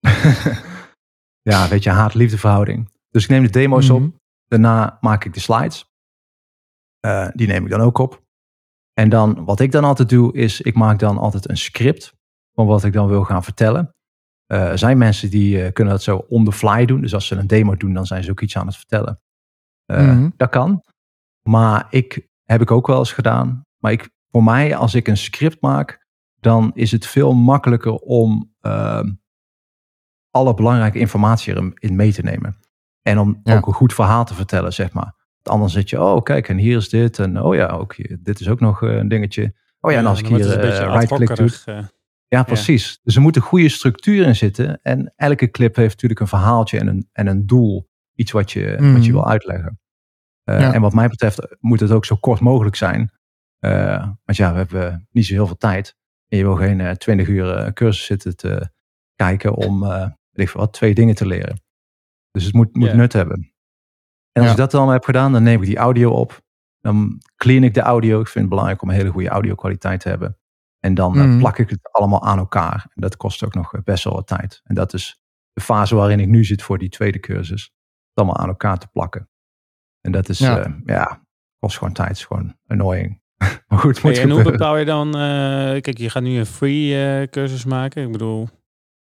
[1.50, 2.92] ja, weet je, haat-liefde verhouding.
[3.10, 4.00] Dus ik neem de demo's op.
[4.00, 4.10] Mhm.
[4.46, 5.92] Daarna maak ik de slides.
[7.34, 8.28] Die neem ik dan ook op.
[9.00, 12.14] En dan, wat ik dan altijd doe, is ik maak dan altijd een script
[12.54, 13.94] van wat ik dan wil gaan vertellen.
[14.46, 17.00] Eh, er zijn mensen die eh, kunnen dat zo on the fly doen.
[17.00, 19.20] Dus als ze een demo doen, dan zijn ze ook iets aan het vertellen.
[19.84, 20.30] Eh, Mhm.
[20.36, 20.82] Dat kan.
[21.48, 23.62] Maar ik heb ik ook wel eens gedaan.
[23.78, 26.06] Maar ik, voor mij, als ik een script maak,
[26.40, 29.12] dan is het veel makkelijker om ehm,
[30.30, 32.56] alle belangrijke informatie erin mee te nemen.
[33.02, 33.56] En om Ja.
[33.56, 35.14] ook een goed verhaal te vertellen, zeg maar.
[35.42, 37.18] Anders zit je, oh kijk, en hier is dit.
[37.18, 39.54] En oh ja, ook dit is ook nog eh, een dingetje.
[39.80, 41.50] Oh ja, en als ik hier beetje eh, right-click doe.
[41.64, 41.84] eh.
[42.28, 43.00] Ja, precies.
[43.02, 44.80] Dus er moet een goede structuur in zitten.
[44.82, 47.88] En elke clip heeft natuurlijk een verhaaltje en een, en een doel.
[48.14, 49.80] Iets wat je, wat je wil uitleggen.
[50.44, 50.72] Ja.
[50.74, 53.10] En wat mij betreft moet het ook zo kort mogelijk zijn.
[54.24, 55.96] Want ja, we hebben niet zo heel veel tijd.
[56.28, 58.70] En je wil geen 20 uur cursus zitten te
[59.16, 59.80] kijken om
[60.30, 61.62] weet ik wat, twee dingen te leren.
[62.30, 62.94] Dus het moet, moet Ja.
[62.96, 63.49] nut hebben.
[64.40, 64.64] En als Ja.
[64.64, 66.40] ik dat dan heb gedaan, dan neem ik die audio op.
[66.80, 68.20] Dan clean ik de audio.
[68.20, 70.38] Ik vind het belangrijk om een hele goede audio kwaliteit te hebben.
[70.80, 71.38] En dan eh, Mhm.
[71.38, 72.86] plak ik het allemaal aan elkaar.
[72.94, 74.60] En dat kost ook nog eh, best wel wat tijd.
[74.64, 75.20] En dat is
[75.52, 77.62] de fase waarin ik nu zit voor die tweede cursus.
[77.62, 77.72] Het
[78.14, 79.28] allemaal aan elkaar te plakken.
[80.00, 80.56] En dat is, Ja.
[80.58, 81.24] ja, ja
[81.58, 82.08] kost gewoon tijd.
[82.08, 83.20] Het is gewoon annoying.
[83.68, 85.06] maar goed, moet Hey, en hoe bepaal je dan...
[85.14, 88.02] eh, kijk, je gaat nu een free eh, cursus maken.
[88.04, 88.48] Ik bedoel,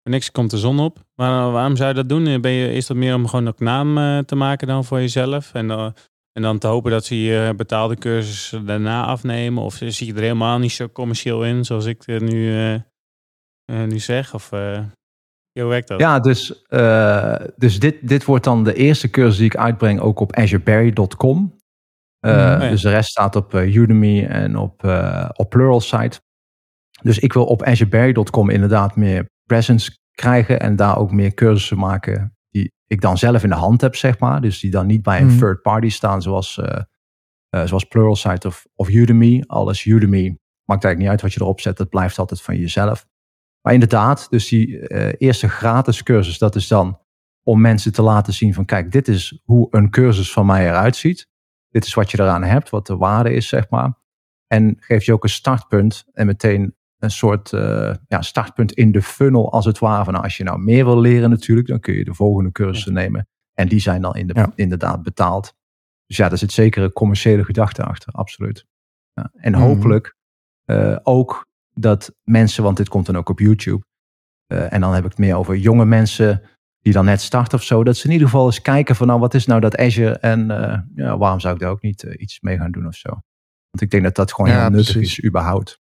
[0.02, 0.98] niks komt de zon op.
[1.14, 2.40] Maar waarom zou je dat doen?
[2.40, 5.54] Ben je, is dat meer om gewoon ook naam eh, te maken dan voor jezelf?
[5.54, 5.88] En, eh,
[6.32, 9.62] en dan te hopen dat ze je betaalde cursus daarna afnemen?
[9.62, 12.82] Of zie je er helemaal niet zo commercieel in, zoals ik het nu, eh, eh,
[13.86, 14.34] nu zeg?
[14.34, 14.78] Of eh,
[15.60, 16.00] hoe werkt dat?
[16.00, 20.20] Ja, dus, eh, dus dit, dit wordt dan de eerste cursus die ik uitbreng ook
[20.20, 21.56] op azureberry.com.
[22.20, 22.54] Eh, Mhm.
[22.56, 22.68] Oh ja.
[22.68, 26.20] Dus de rest staat op eh, Udemy en op, eh op Pluralsight.
[27.02, 32.36] Dus ik wil op azureberry.com inderdaad meer presence krijgen en daar ook meer cursussen maken
[32.50, 34.40] die ik dan zelf in de hand heb, zeg maar.
[34.40, 35.38] Dus die dan niet bij een Mhm.
[35.38, 36.80] third party staan zoals, eh
[37.48, 39.42] eh, zoals Pluralsight of, of Udemy.
[39.46, 43.06] Alles Udemy maakt eigenlijk niet uit wat je erop zet, dat blijft altijd van jezelf.
[43.60, 46.98] Maar inderdaad, dus die eh, eerste gratis cursus, dat is dan
[47.42, 50.96] om mensen te laten zien van kijk, dit is hoe een cursus van mij eruit
[50.96, 51.28] ziet.
[51.70, 53.98] Dit is wat je eraan hebt, wat de waarde is, zeg maar.
[54.46, 59.02] En geef je ook een startpunt en meteen een soort eh, ja, startpunt in de
[59.02, 60.04] funnel als het ware.
[60.04, 62.92] Van, nou, als je nou meer wil leren natuurlijk, dan kun je de volgende cursussen
[62.92, 63.28] nemen.
[63.54, 64.52] En die zijn dan in de, Ja.
[64.54, 65.54] inderdaad betaald.
[66.06, 68.66] Dus ja, daar zit zeker een commerciële gedachte achter, absoluut.
[69.12, 69.30] Ja.
[69.34, 69.60] En Mhm.
[69.60, 70.14] hopelijk
[70.64, 73.84] eh, ook dat mensen, want dit komt dan ook op YouTube.
[74.46, 76.42] eh, en dan heb ik het meer over jonge mensen
[76.80, 77.84] die dan net starten of zo.
[77.84, 80.12] Dat ze in ieder geval eens kijken van nou, wat is nou dat Azure?
[80.18, 80.46] En
[80.94, 83.08] ja, waarom zou ik daar ook niet iets mee gaan doen of zo?
[83.70, 85.18] Want ik denk dat dat gewoon heel nuttig precies.
[85.18, 85.80] is überhaupt.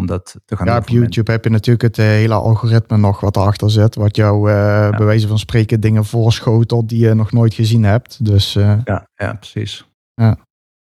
[0.00, 1.00] Om dat te gaan Ja, doen op voor mensen.
[1.00, 3.94] YouTube heb je natuurlijk het eh, hele algoritme nog wat erachter zit.
[3.94, 8.24] Wat jou eh bij wijze van spreken dingen voorschotelt die je nog nooit gezien hebt.
[8.24, 9.88] Dus eh, Ja, ja, precies.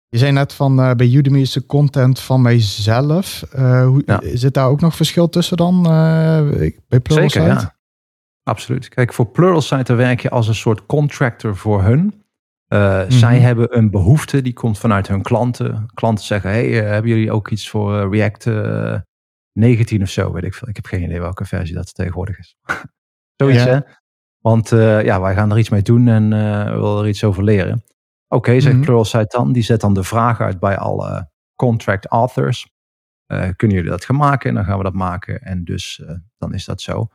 [0.10, 3.44] je zei net van bij Udemy is de content van mijzelf.
[3.52, 4.22] Hoe, Ja.
[4.34, 7.32] Zit daar ook nog verschil tussen dan bij Pluralsight?
[7.32, 7.76] Zeker, ja.
[8.44, 8.90] Absoluut.
[8.90, 12.25] Kijk, voor Pluralsight werk je als een soort contractor voor hun.
[12.68, 15.86] Eh, Zij hebben een behoefte, die komt vanuit hun klanten.
[15.94, 19.00] Klanten zeggen, hey, eh, hebben jullie ook iets voor eh, React eh,
[19.52, 20.32] 19 of zo?
[20.32, 20.68] Weet ik veel.
[20.68, 22.56] Ik heb geen idee welke versie dat tegenwoordig is.
[23.42, 23.70] Zoiets, Ja.
[23.70, 23.80] hè?
[24.40, 24.70] Want
[25.06, 27.84] ja, wij gaan er iets mee doen en we willen er iets over leren.
[28.28, 28.84] Oké, zegt Mhm.
[28.84, 29.52] Pluralsight dan.
[29.52, 32.70] Die zet dan de vraag uit bij alle contract authors.
[33.56, 34.50] Kunnen jullie dat gaan maken?
[34.50, 35.42] En dan gaan we dat maken.
[35.42, 36.04] En dus
[36.38, 37.08] dan is dat zo.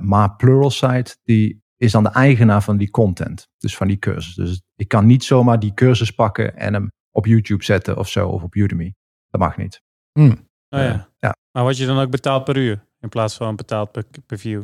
[0.00, 3.48] Maar Pluralsight die is dan de eigenaar van die content.
[3.58, 4.34] Dus van die cursus.
[4.34, 8.28] Dus ik kan niet zomaar die cursus pakken en hem op YouTube zetten of zo.
[8.28, 8.94] Of op Udemy.
[9.28, 9.82] Dat mag niet.
[10.12, 10.32] Oh,
[10.68, 11.08] ja.
[11.16, 11.36] Ja.
[11.52, 14.62] Maar word je dan ook betaald per uur in plaats van betaald per, per view?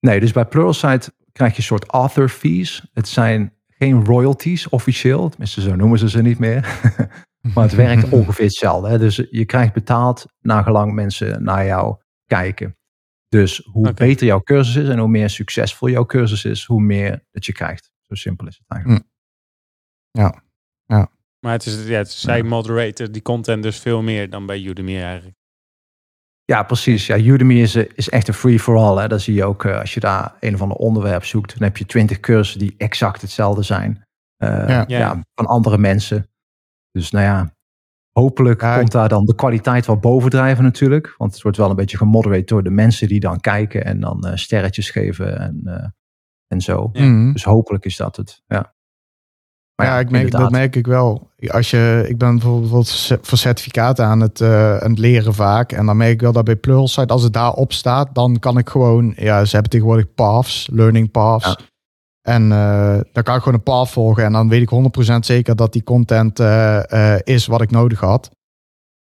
[0.00, 2.86] Nee, dus bij Pluralsight krijg je een soort author fees.
[2.92, 5.28] Het zijn geen royalties officieel.
[5.28, 6.80] Tenminste, zo noemen ze ze niet meer.
[7.54, 8.88] maar het werkt ongeveer hetzelfde.
[8.88, 8.98] Hè?
[8.98, 12.76] Dus je krijgt betaald naar gelang mensen naar jou kijken.
[13.28, 17.24] Dus hoe beter jouw cursus is en hoe meer succesvol jouw cursus is, hoe meer
[17.30, 17.90] dat je krijgt.
[18.00, 19.04] Zo simpel is het eigenlijk.
[21.40, 24.60] Maar het is, ja, het is, zij moderaten die content dus veel meer dan bij
[24.62, 25.36] Udemy eigenlijk.
[26.44, 27.06] Ja, precies.
[27.06, 28.96] Ja, Udemy is, eh, is echt een free-for-all.
[29.02, 29.08] hè.
[29.08, 31.52] Dat zie je ook eh, als je daar een of ander onderwerp zoekt.
[31.58, 34.06] Dan heb je twintig cursussen die exact hetzelfde zijn.
[34.36, 34.84] Eh, Ja.
[34.86, 34.98] ja.
[34.98, 35.22] Ja.
[35.34, 36.28] van andere mensen.
[36.90, 37.55] Dus nou ja,
[38.20, 41.14] hopelijk Ja, komt daar dan de kwaliteit wel bovendrijven natuurlijk.
[41.16, 43.84] Want het wordt wel een beetje gemodereerd door de mensen die dan kijken.
[43.84, 45.86] En dan eh, sterretjes geven en, eh,
[46.46, 46.90] en zo.
[46.92, 47.04] Ja.
[47.04, 47.32] Mhm.
[47.32, 48.42] Dus hopelijk is dat het.
[48.46, 48.74] Ja,
[49.74, 51.30] Maar ja, ik merk, dat merk ik wel.
[51.46, 55.72] Als je, ik ben bijvoorbeeld voor certificaten aan het, eh, aan het leren vaak.
[55.72, 58.68] En dan merk ik wel dat bij Pluralsight, als het daarop staat, dan kan ik
[58.68, 61.56] gewoon, ja, ze hebben tegenwoordig paths, learning paths.
[62.26, 64.24] En eh, dan kan ik gewoon een path volgen.
[64.24, 64.70] En dan weet ik
[65.14, 68.30] 100% zeker dat die content eh, eh, is wat ik nodig had.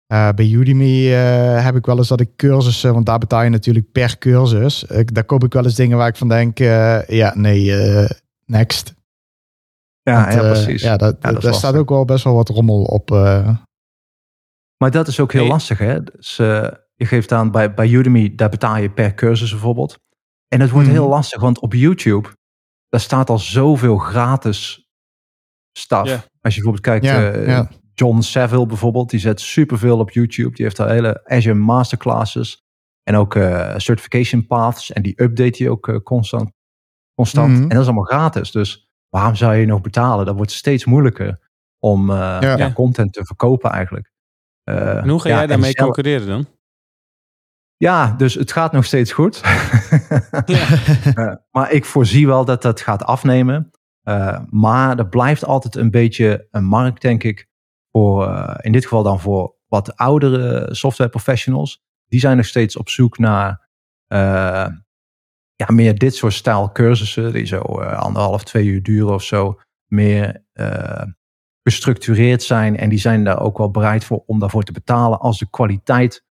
[0.08, 3.50] Eh, bij Udemy eh, heb ik wel eens dat ik cursussen, want daar betaal je
[3.50, 4.84] natuurlijk per cursus.
[4.84, 8.10] Ik, daar koop ik wel eens dingen waar ik van denk, eh, ja, nee, eh,
[8.46, 8.94] next.
[10.02, 10.82] Ja, Want, ja, precies.
[10.82, 13.12] ja, dat, Ja, dat daar staat ook wel best wel wat rommel op.
[13.12, 13.50] eh.
[14.78, 15.52] Maar dat is ook heel Nee.
[15.52, 15.78] lastig.
[15.78, 16.04] Hè?
[16.04, 16.36] Dus,
[16.96, 19.98] je geeft aan bij, bij Udemy, daar betaal je per cursus bijvoorbeeld.
[20.48, 20.96] En het wordt Mhm.
[20.96, 22.30] heel lastig, want op YouTube,
[22.94, 24.88] daar staat al zoveel gratis
[25.78, 26.02] stuff.
[26.42, 27.70] Als je bijvoorbeeld kijkt, Ja, eh, ja.
[27.94, 30.56] John Saville bijvoorbeeld, die zet superveel op YouTube.
[30.56, 32.64] Die heeft daar hele Azure masterclasses
[33.04, 34.92] en ook eh, certification paths.
[34.92, 36.52] En die update hij ook eh, constant.
[37.16, 37.52] constant.
[37.54, 37.62] Mhm.
[37.62, 38.52] En dat is allemaal gratis.
[38.52, 40.26] Dus waarom zou je nog betalen?
[40.26, 41.40] Dat wordt steeds moeilijker
[41.80, 42.58] om eh, Ja.
[42.58, 44.12] ja, content te verkopen eigenlijk.
[44.64, 46.46] Eh, En hoe ga ja, jij daarmee zelf- concurreren dan?
[47.84, 49.42] Ja, dus het gaat nog steeds goed.
[51.16, 53.72] Eh, maar ik voorzie wel dat dat gaat afnemen.
[54.02, 57.48] Eh, maar er blijft altijd een beetje een markt, denk ik,
[57.92, 61.84] voor, eh, in dit geval dan voor wat oudere software professionals.
[62.08, 63.70] Die zijn nog steeds op zoek naar
[65.56, 67.34] ja, meer dit soort stijl cursussen.
[67.34, 69.60] Die zo anderhalf, twee uur duren of zo.
[69.88, 70.46] Meer
[71.64, 72.78] gestructureerd zijn.
[72.78, 76.24] En die zijn daar ook wel bereid voor om daarvoor te betalen als de kwaliteit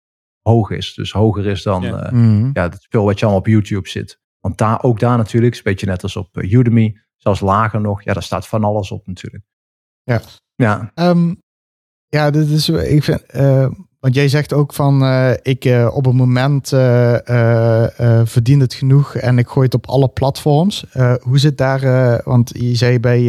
[0.43, 0.95] hoog is.
[0.95, 2.09] Dus hoger is dan ja.
[2.13, 2.51] Mhm.
[2.53, 4.21] ja, het spul wat je allemaal op YouTube zit.
[4.41, 8.03] Want daar, ook daar natuurlijk, is een beetje net als op Udemy, zelfs lager nog.
[8.03, 9.45] Ja, daar staat van alles op natuurlijk.
[10.03, 10.21] Ja.
[10.55, 10.91] Ja.
[10.95, 11.35] Ehm,
[12.07, 13.69] ja, dit is, ik vind, uh,
[14.01, 16.69] want jij zegt ook van, uh, ik uh, op het moment
[18.29, 20.85] verdien het genoeg en ik gooi het op alle platforms.
[21.21, 23.25] hoe zit daar, want je zei bij,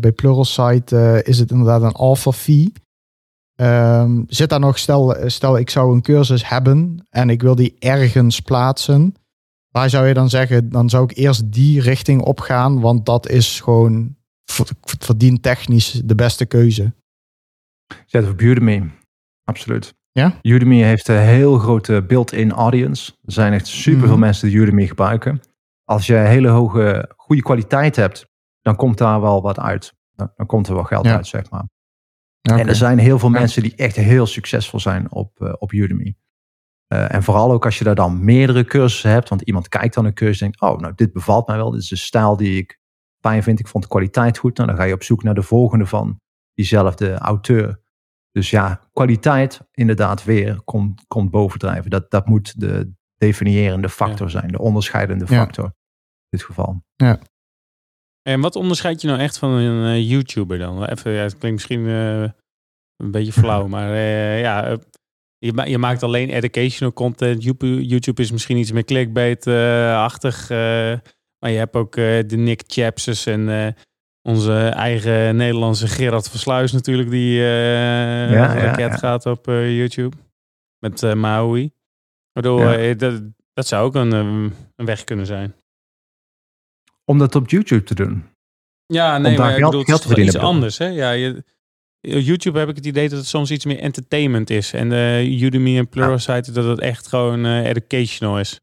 [0.00, 0.92] bij Pluralsight
[1.22, 2.72] is het inderdaad een alpha fee.
[3.62, 7.76] Um, zit daar nog, stel, stel ik zou een cursus hebben en ik wil die
[7.78, 9.14] ergens plaatsen.
[9.68, 13.60] Waar zou je dan zeggen, dan zou ik eerst die richting opgaan, want dat is
[13.60, 14.16] gewoon
[14.98, 16.94] verdient technisch de beste keuze.
[18.06, 18.90] Zet op Udemy,
[19.44, 19.94] absoluut.
[20.12, 20.38] Ja?
[20.42, 23.12] Udemy heeft een heel grote built-in audience.
[23.24, 24.20] Er zijn echt superveel mm.
[24.20, 25.40] mensen die Udemy gebruiken.
[25.84, 28.26] Als je hele hoge, goede kwaliteit hebt,
[28.60, 29.94] dan komt daar wel wat uit.
[30.14, 31.16] Dan komt er wel geld ja.
[31.16, 31.64] uit, zeg maar.
[32.42, 32.60] Okay.
[32.60, 36.16] En er zijn heel veel mensen die echt heel succesvol zijn op, uh, op Udemy.
[36.92, 40.04] Uh, en vooral ook als je daar dan meerdere cursussen hebt, want iemand kijkt dan
[40.04, 41.70] een cursus en denkt, oh, nou, dit bevalt mij wel.
[41.70, 42.80] Dit is de stijl die ik
[43.20, 43.58] fijn vind.
[43.58, 44.56] Ik vond de kwaliteit goed.
[44.56, 46.20] Nou, dan ga je op zoek naar de volgende van
[46.54, 47.80] diezelfde auteur.
[48.30, 51.90] Dus ja, kwaliteit inderdaad weer komt, komt bovendrijven.
[51.90, 54.32] Dat, dat moet de definiërende factor ja.
[54.32, 55.64] zijn, de onderscheidende factor.
[55.64, 55.72] In
[56.38, 56.84] dit geval.
[56.94, 57.18] Ja.
[58.22, 60.84] En wat onderscheid je nou echt van een uh, YouTuber dan?
[60.84, 62.22] Even, ja, het klinkt misschien uh,
[62.96, 64.78] een beetje flauw, maar uh, ja,
[65.38, 67.42] je, ma je, maakt alleen educational content.
[67.42, 70.48] YouTube is misschien iets meer clickbait-achtig.
[71.38, 73.74] maar je hebt ook de Nick Chapses en
[74.28, 78.96] onze eigen Nederlandse Gerard Versluis natuurlijk, die uh, ja, raket ja, ja.
[78.96, 80.16] gaat op YouTube.
[80.78, 81.70] Met Maui.
[82.32, 84.12] Waardoor dat, dat zou ook een,
[84.76, 85.54] een weg kunnen zijn.
[87.04, 88.24] Om dat op YouTube te doen?
[88.86, 90.78] Ja, nee, maar daar ik geld, bedoel, geld het is iets anders.
[90.78, 90.86] Hè?
[90.86, 91.44] Ja, je,
[92.00, 94.72] YouTube heb ik het idee dat het soms iets meer entertainment is.
[94.72, 94.92] En
[95.42, 98.60] Udemy en Pluralsight dat het echt gewoon educational is.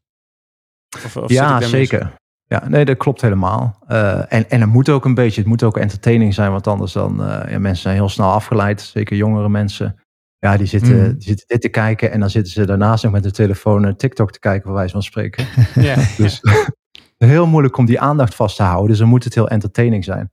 [0.96, 2.18] Of, of ja, zeker.
[2.50, 3.78] Ja, nee, dat klopt helemaal.
[3.88, 6.92] Uh, en, en het moet ook een beetje, het moet ook entertaining zijn, want anders
[6.92, 10.00] dan, uh, ja, mensen zijn heel snel afgeleid, zeker jongere mensen.
[10.38, 11.12] Ja, die zitten, mm.
[11.12, 13.92] die zitten dit te kijken en dan zitten ze daarnaast nog met de telefoon uh,
[13.92, 15.46] TikTok te kijken, bij wijze van spreken.
[15.88, 15.96] ja.
[16.16, 16.40] Dus
[17.26, 20.32] heel moeilijk om die aandacht vast te houden, dus dan moet het heel entertaining zijn.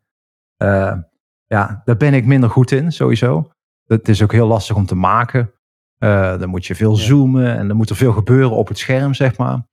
[0.63, 0.97] Uh,
[1.45, 3.51] ja, daar ben ik minder goed in, sowieso.
[3.85, 5.51] Het is ook heel lastig om te maken.
[5.99, 7.01] Uh, dan moet je veel ja.
[7.03, 9.67] zoomen en dan moet er veel gebeuren op het scherm, zeg maar.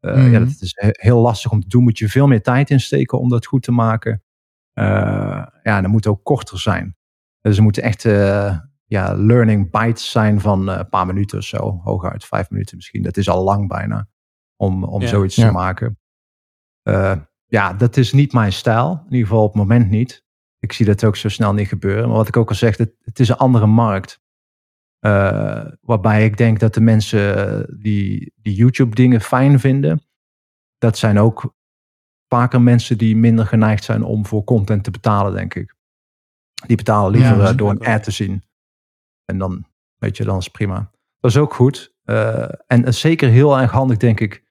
[0.00, 0.32] Uh, mm.
[0.32, 1.82] Ja, dat is heel lastig om te doen.
[1.82, 4.22] Moet je veel meer tijd insteken om dat goed te maken.
[4.74, 6.96] Ja, dat moet ook korter zijn.
[7.40, 8.02] Dus er moeten echt
[8.84, 11.80] ja, learning bites zijn van een paar minuten of zo.
[11.82, 13.02] Hooguit vijf minuten misschien.
[13.02, 14.08] Dat is al lang bijna
[14.56, 15.08] om, om ja.
[15.08, 15.46] zoiets Ja.
[15.46, 15.98] te maken.
[17.46, 18.90] Ja, dat is niet mijn stijl.
[18.90, 20.24] In ieder geval op het moment niet.
[20.58, 22.08] Ik zie dat ook zo snel niet gebeuren.
[22.08, 24.22] Maar wat ik ook al zeg, het, het is een andere markt.
[25.00, 30.02] Uh, waarbij ik denk dat de mensen die, die YouTube dingen fijn vinden,
[30.78, 31.54] dat zijn ook
[32.28, 35.74] vaker mensen die minder geneigd zijn om voor content te betalen, denk ik.
[36.66, 38.44] Die betalen liever ja, door een ad te zien.
[39.24, 39.66] En dan,
[39.96, 40.90] weet je, dan is prima.
[41.20, 41.94] Dat is ook goed.
[42.04, 44.43] Uh, en zeker heel erg handig, denk ik.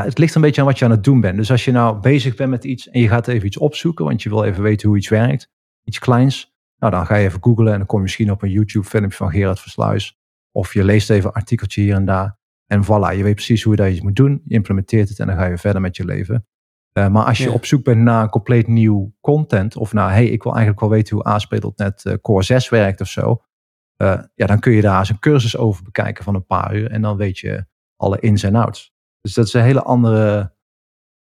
[0.00, 1.36] Ja, het ligt een beetje aan wat je aan het doen bent.
[1.36, 4.22] Dus als je nou bezig bent met iets en je gaat even iets opzoeken, want
[4.22, 5.50] je wil even weten hoe iets werkt,
[5.84, 8.50] iets kleins, nou, dan ga je even googlen en dan kom je misschien op een
[8.50, 10.18] YouTube-filmpje van Gerard Versluis.
[10.52, 12.38] Of je leest even een artikeltje hier en daar.
[12.66, 14.42] En voilà, je weet precies hoe je dat iets moet doen.
[14.44, 16.46] Je implementeert het en dan ga je verder met je leven.
[16.92, 17.52] Uh, maar als je ja.
[17.52, 19.76] op zoek bent naar een compleet nieuw content.
[19.76, 23.08] Of naar, hey, ik wil eigenlijk wel weten hoe ASP.NET uh, Core 6 werkt of
[23.08, 23.42] zo.
[24.02, 26.90] Uh, ja, dan kun je daar eens een cursus over bekijken van een paar uur.
[26.90, 28.92] En dan weet je alle ins en outs.
[29.20, 30.52] Dus dat is een hele andere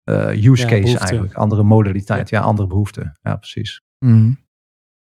[0.10, 1.34] uh, use case eigenlijk.
[1.34, 2.30] Andere modaliteit.
[2.30, 2.40] Ja.
[2.40, 3.18] ja, andere behoeften.
[3.22, 3.82] Ja, precies.
[4.00, 4.42] Mm.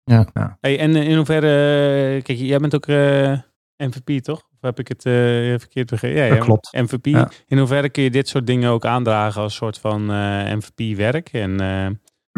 [0.03, 0.27] Ja.
[0.33, 0.57] ja.
[0.61, 3.39] Hey, en in hoeverre, kijk, jij bent ook uh,
[3.77, 4.39] MVP, toch?
[4.39, 5.13] Of heb ik het uh,
[5.59, 6.23] verkeerd begrepen?
[6.23, 6.73] Ja, dat klopt.
[6.73, 7.05] MVP.
[7.05, 7.31] Ja.
[7.47, 11.29] In hoeverre kun je dit soort dingen ook aandragen als soort van uh, MVP-werk?
[11.29, 11.59] En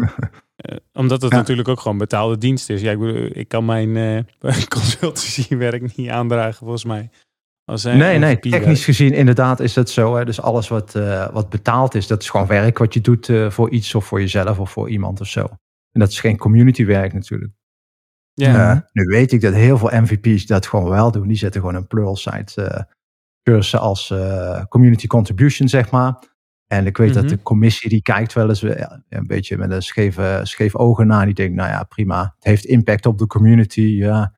[0.92, 2.80] omdat het natuurlijk ook gewoon betaalde dienst is.
[2.80, 4.26] Ja, ik, bedoel, ik kan mijn
[4.76, 7.10] consultancy-werk niet aandragen, volgens mij.
[7.82, 10.16] Nee, nee, technisch gezien inderdaad is dat zo.
[10.16, 10.24] Hè.
[10.24, 10.92] Dus alles wat,
[11.32, 14.58] wat betaald is, dat is gewoon werk wat je doet voor iets of voor jezelf
[14.58, 15.48] of voor iemand of zo.
[15.92, 17.52] En dat is geen community werk natuurlijk.
[18.34, 18.74] Ja.
[18.74, 21.28] Uh, nu weet ik dat heel veel MVP's dat gewoon wel doen.
[21.28, 22.66] Die zetten gewoon een Pluralsight uh,
[23.42, 24.14] cursus als
[24.68, 26.18] community contribution, zeg maar.
[26.66, 27.22] En ik weet mm -hmm.
[27.22, 31.06] dat de commissie die kijkt wel eens ja, een beetje met een scheve, scheef ogen
[31.06, 31.24] naar.
[31.24, 32.34] Die denkt, nou ja, prima.
[32.34, 33.80] Het heeft impact op de community.
[33.80, 34.37] Ja.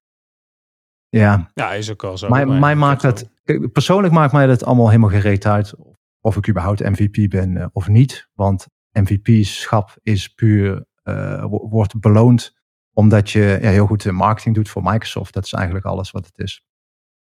[1.10, 2.28] Ja, Ja, is ook wel zo.
[2.28, 5.74] mij, maar- mij maakt dat, kijk, persoonlijk maakt mij dat allemaal helemaal gereed uit.
[6.20, 8.28] Of ik überhaupt MVP ben eh, of niet.
[8.34, 12.58] Want MVP-schap is puur, eh, wo- wordt beloond
[12.92, 15.32] omdat je ja, heel goed de marketing doet voor Microsoft.
[15.34, 16.64] Dat is eigenlijk alles wat het is.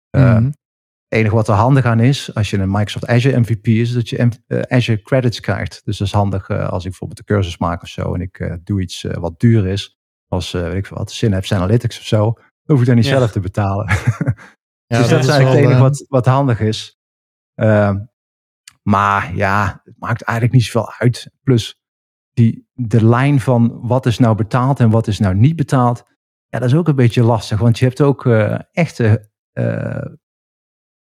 [0.09, 0.43] Eh, Mhm.
[0.45, 4.09] Het enige wat er handig aan is, als je een Microsoft Azure MVP is, dat
[4.09, 5.81] je eh, Azure credits krijgt.
[5.85, 8.39] Dus dat is handig eh, als ik bijvoorbeeld een cursus maak of zo en ik
[8.39, 11.97] eh, doe iets eh, wat duur is, als eh, weet ik veel wat, Synapse Analytics
[11.97, 12.33] of zo,
[12.65, 13.17] hoef ik dat niet Ja.
[13.17, 13.87] zelf te betalen.
[14.87, 16.99] Ja, dus dat, is eigenlijk wel, het enige eh, wat, wat handig is.
[17.53, 17.99] Ehm,
[18.81, 21.31] maar ja, het maakt eigenlijk niet zoveel uit.
[21.43, 21.79] Plus
[22.33, 26.03] die, de lijn van wat is nou betaald en wat is nou niet betaald,
[26.47, 27.59] ja, dat is ook een beetje lastig.
[27.59, 30.05] Want je hebt ook eh, echte eh,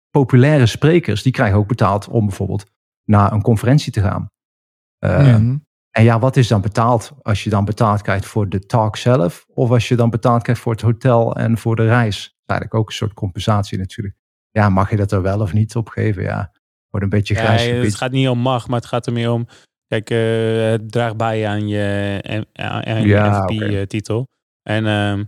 [0.09, 2.65] populaire sprekers, die krijgen ook betaald om bijvoorbeeld
[3.03, 4.31] naar een conferentie te gaan.
[5.91, 7.11] En ja, wat is dan betaald?
[7.21, 10.61] Als je dan betaald krijgt voor de talk zelf, of als je dan betaald krijgt
[10.61, 12.15] voor het hotel en voor de reis.
[12.21, 14.15] Dat is eigenlijk ook een soort compensatie natuurlijk.
[14.51, 16.23] Ja, mag je dat er wel of niet op geven?
[16.23, 16.51] Ja,
[16.89, 17.95] wordt een beetje Ja, grijs het gebied.
[17.95, 19.47] gaat niet om mag, maar het gaat er meer om.
[19.87, 22.45] Kijk, eh, het draagt bij aan je,
[23.03, 23.43] Ja.
[23.45, 24.27] MVP-titel.
[24.63, 25.23] En ehm,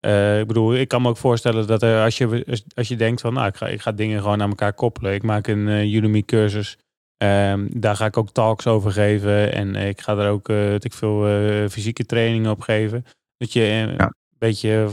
[0.00, 3.20] eh, ik bedoel, ik kan me ook voorstellen dat er, als, je, als je denkt
[3.20, 5.14] van, nou, ik ga, ik ga dingen gewoon aan elkaar koppelen.
[5.14, 6.78] Ik maak een eh, Udemy-cursus.
[7.16, 9.52] Ehm, daar ga ik ook talks over geven.
[9.52, 13.04] En ik ga er ook, eh weet ik veel, eh, fysieke trainingen op geven.
[13.36, 14.04] Dat je eh, Ja.
[14.04, 14.88] een beetje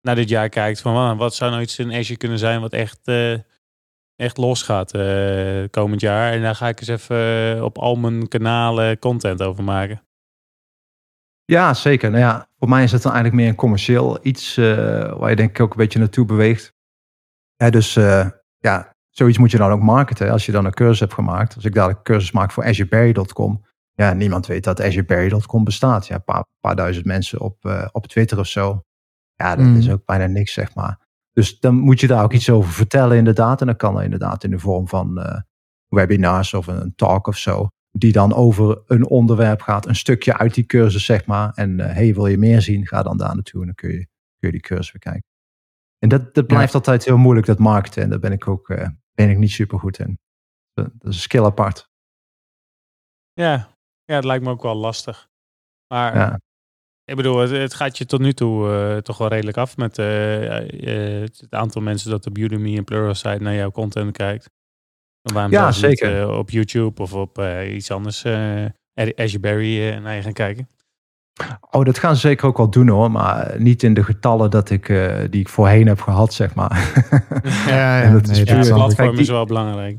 [0.00, 2.72] naar dit jaar kijkt van, ah, wat zou nou iets in Azure kunnen zijn wat
[2.72, 2.98] echt...
[3.04, 3.32] eh,
[4.16, 6.32] echt losgaat eh komend jaar.
[6.32, 10.00] En daar ga ik eens even eh, op al mijn kanalen content over maken.
[11.44, 12.10] Ja, zeker.
[12.10, 15.36] Nou ja, voor mij is het dan eigenlijk meer een commercieel iets eh, waar je
[15.36, 16.72] denk ik ook een beetje naartoe beweegt.
[17.56, 18.28] Ja, dus eh,
[18.58, 20.30] ja, zoiets moet je dan ook marketen.
[20.30, 21.54] Als je dan een cursus hebt gemaakt.
[21.54, 23.64] Als ik dadelijk een cursus maak voor azureberry.com.
[23.92, 26.06] Ja, niemand weet dat azureberry.com bestaat.
[26.06, 28.82] Ja, een paar, paar duizend mensen op, eh, op Twitter of zo.
[29.34, 29.76] Ja, dat Mm.
[29.76, 31.04] is ook bijna niks, zeg maar.
[31.32, 33.60] Dus dan moet je daar ook iets over vertellen inderdaad.
[33.60, 35.40] En dat kan inderdaad in de vorm van eh,
[35.88, 37.68] webinars of een talk of zo.
[37.90, 39.86] Die dan over een onderwerp gaat.
[39.86, 41.52] Een stukje uit die cursus, zeg maar.
[41.54, 42.86] En eh, hey, wil je meer zien?
[42.86, 43.96] Ga dan daar naartoe en dan kun je,
[44.38, 45.24] kun je die cursus bekijken.
[45.98, 48.02] En dat, dat blijft altijd heel moeilijk, dat markten.
[48.02, 48.68] En daar ben ik ook
[49.16, 50.18] ben ik niet super goed in.
[50.72, 51.88] Dat is een skill apart.
[53.32, 55.28] Ja, ja het lijkt me ook wel lastig.
[55.94, 56.40] Maar Ja.
[57.04, 59.98] ik bedoel, het, het gaat je tot nu toe eh, toch wel redelijk af met
[59.98, 64.50] eh, eh, het aantal mensen dat op Udemy en Pluralsight naar jouw content kijkt.
[65.32, 66.30] Waarom Ja, niet, zeker.
[66.30, 68.24] op YouTube of op iets anders,
[68.94, 70.68] Azure Berry, naar je gaan kijken.
[71.70, 73.10] Oh, dat gaan ze zeker ook wel doen hoor.
[73.10, 76.70] Maar niet in de getallen dat ik, eh, die ik voorheen heb gehad, zeg maar.
[77.66, 79.98] Ja, En dat is nee, Ja, het platform Kijk, is wel belangrijk.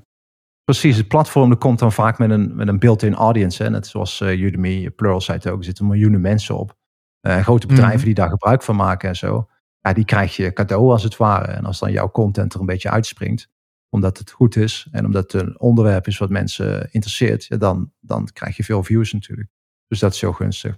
[0.63, 3.63] Precies, het platform dat komt dan vaak met een, met een built-in audience.
[3.63, 3.69] Hè.
[3.69, 5.57] Net zoals eh, Udemy, Pluralsight ook.
[5.57, 6.75] Er zitten miljoenen mensen op.
[7.19, 8.05] Eh, grote bedrijven Mhm.
[8.05, 9.47] die daar gebruik van maken en zo.
[9.79, 11.51] Ja, die krijg je cadeau als het ware.
[11.51, 13.49] En als dan jouw content er een beetje uitspringt.
[13.89, 14.87] Omdat het goed is.
[14.91, 17.45] En omdat het een onderwerp is wat mensen interesseert.
[17.45, 19.49] Ja, dan, dan krijg je veel views natuurlijk.
[19.87, 20.77] Dus dat is zo gunstig.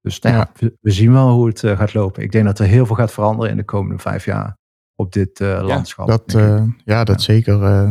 [0.00, 0.50] Dus nou ja, Ja.
[0.66, 2.22] we, we zien wel hoe het eh, gaat lopen.
[2.22, 4.56] Ik denk dat er heel veel gaat veranderen in de komende vijf jaar.
[4.94, 6.06] Op dit eh, landschap.
[6.08, 7.62] Dat, eh, ja, dat zeker.
[7.62, 7.90] eh,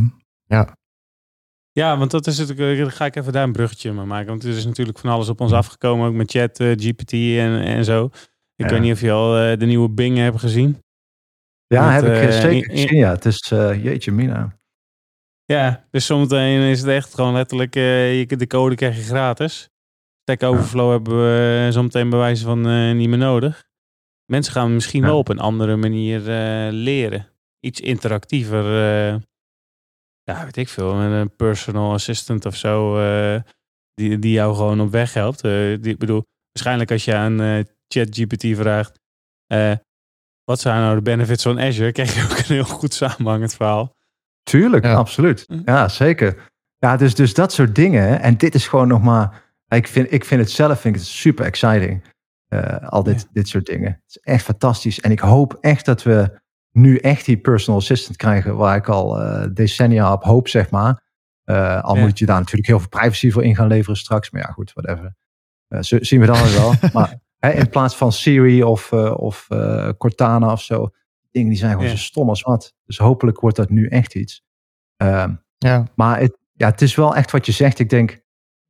[1.71, 2.57] Ja, want dat is het.
[2.57, 4.27] Dan ga ik even daar een bruggetje mee maken.
[4.27, 6.07] Want er is natuurlijk van alles op ons afgekomen.
[6.07, 8.05] Ook met chat, GPT en, en zo.
[8.55, 8.67] Ik Ja.
[8.69, 10.77] weet niet of je al eh, de nieuwe Bing hebt gezien.
[11.67, 12.97] ja, heb ik zeker in- gezien.
[12.97, 14.55] Ja, het is eh, jeetje mina.
[15.45, 19.69] Ja, dus zometeen is het echt gewoon letterlijk, eh, je, de code krijg je gratis.
[20.29, 23.63] Stack Overflow hebben we eh, zometeen bij wijze van eh, niet meer nodig.
[24.25, 25.07] Mensen gaan misschien Ja.
[25.07, 27.27] wel op een andere manier eh, leren.
[27.59, 28.63] Iets interactiever.
[28.65, 29.15] eh,
[30.23, 30.95] ja, weet ik veel.
[30.95, 32.99] Met een personal assistant of zo.
[32.99, 33.41] eh,
[33.93, 35.41] die, die jou gewoon op weg helpt.
[35.43, 38.99] Eh, die, ik bedoel, waarschijnlijk als je aan eh, ChatGPT vraagt.
[39.47, 39.73] eh,
[40.43, 41.91] wat zijn nou de benefits van Azure?
[41.97, 43.95] Krijg je ook een heel goed samenhangend verhaal.
[44.43, 44.93] Tuurlijk, Ja.
[44.93, 45.43] absoluut.
[45.47, 45.61] Hm.
[45.65, 46.49] Ja, zeker.
[46.77, 48.21] Ja, dus, dus dat soort dingen.
[48.21, 49.45] En dit is gewoon nog maar...
[49.67, 52.15] Ik vind, ik vind het zelf vind ik het super exciting.
[52.47, 53.89] eh, al dit, dit soort dingen.
[53.91, 54.99] Het is echt fantastisch.
[54.99, 56.39] En ik hoop echt dat we
[56.71, 58.55] nu echt die personal assistant krijgen...
[58.57, 61.03] waar ik al eh, decennia op hoop, zeg maar.
[61.43, 62.01] Eh, al Ja.
[62.01, 64.31] moet je daar natuurlijk heel veel privacy voor in gaan leveren straks.
[64.31, 65.15] Maar ja, goed, whatever.
[65.79, 66.73] Zien we dan wel.
[66.93, 69.47] maar hè, in plaats van Siri of, of
[69.97, 70.89] Cortana of zo...
[71.31, 71.91] Dingen die zijn gewoon Ja.
[71.91, 72.73] zo stom als wat.
[72.85, 74.43] Dus hopelijk wordt dat nu echt iets.
[74.97, 75.83] Ehm, ja.
[75.95, 77.79] maar het, ja, het is wel echt wat je zegt.
[77.79, 78.21] Ik denk,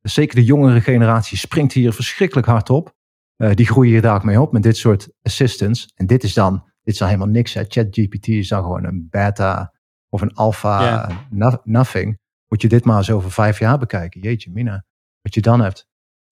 [0.08, 2.96] zeker de jongere generatie springt hier verschrikkelijk hard op.
[3.36, 5.92] Eh, die groeien hier daar ook mee op met dit soort assistants.
[5.94, 6.52] En dit is dan,
[6.82, 7.52] dit is dan helemaal niks.
[7.52, 9.74] ChatGPT is dan gewoon een beta
[10.08, 12.18] of een alpha no- nothing.
[12.48, 14.20] Moet je dit maar eens over vijf jaar bekijken.
[14.20, 14.84] Jeetje mina,
[15.20, 15.86] wat je dan hebt.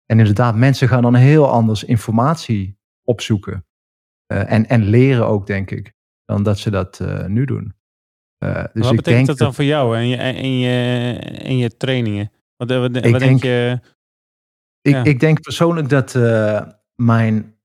[0.06, 3.66] En inderdaad, mensen gaan dan heel anders informatie opzoeken.
[4.26, 5.94] Eh, en, en leren ook, denk ik.
[6.24, 7.74] dan dat ze dat nu doen.
[8.38, 11.76] dus wat ik betekent denk dat dan voor jou en je, en je, en je
[11.76, 12.30] trainingen?
[12.56, 13.80] Wat, wat, wat denk, denk, je?
[14.80, 16.14] Ik, ik denk persoonlijk dat
[16.94, 17.56] mijn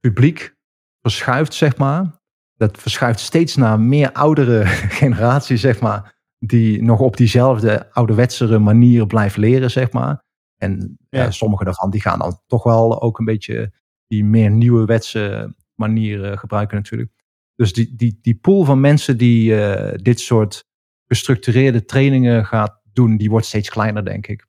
[0.00, 0.56] publiek
[1.00, 2.16] verschuift, zeg maar.
[2.54, 4.66] Dat verschuift steeds naar meer oudere
[5.00, 6.16] generatie, zeg maar.
[6.38, 10.24] Die nog op diezelfde ouderwetsere manier blijft leren, zeg maar.
[10.56, 11.30] En ja.
[11.30, 13.72] sommige daarvan die gaan dan toch wel ook een beetje
[14.06, 17.10] die meer nieuwe wetse manier gebruiken natuurlijk.
[17.54, 19.54] Dus die, die, die pool van mensen die
[19.96, 20.64] dit soort
[21.06, 24.46] gestructureerde trainingen gaat doen, die wordt steeds kleiner, denk ik.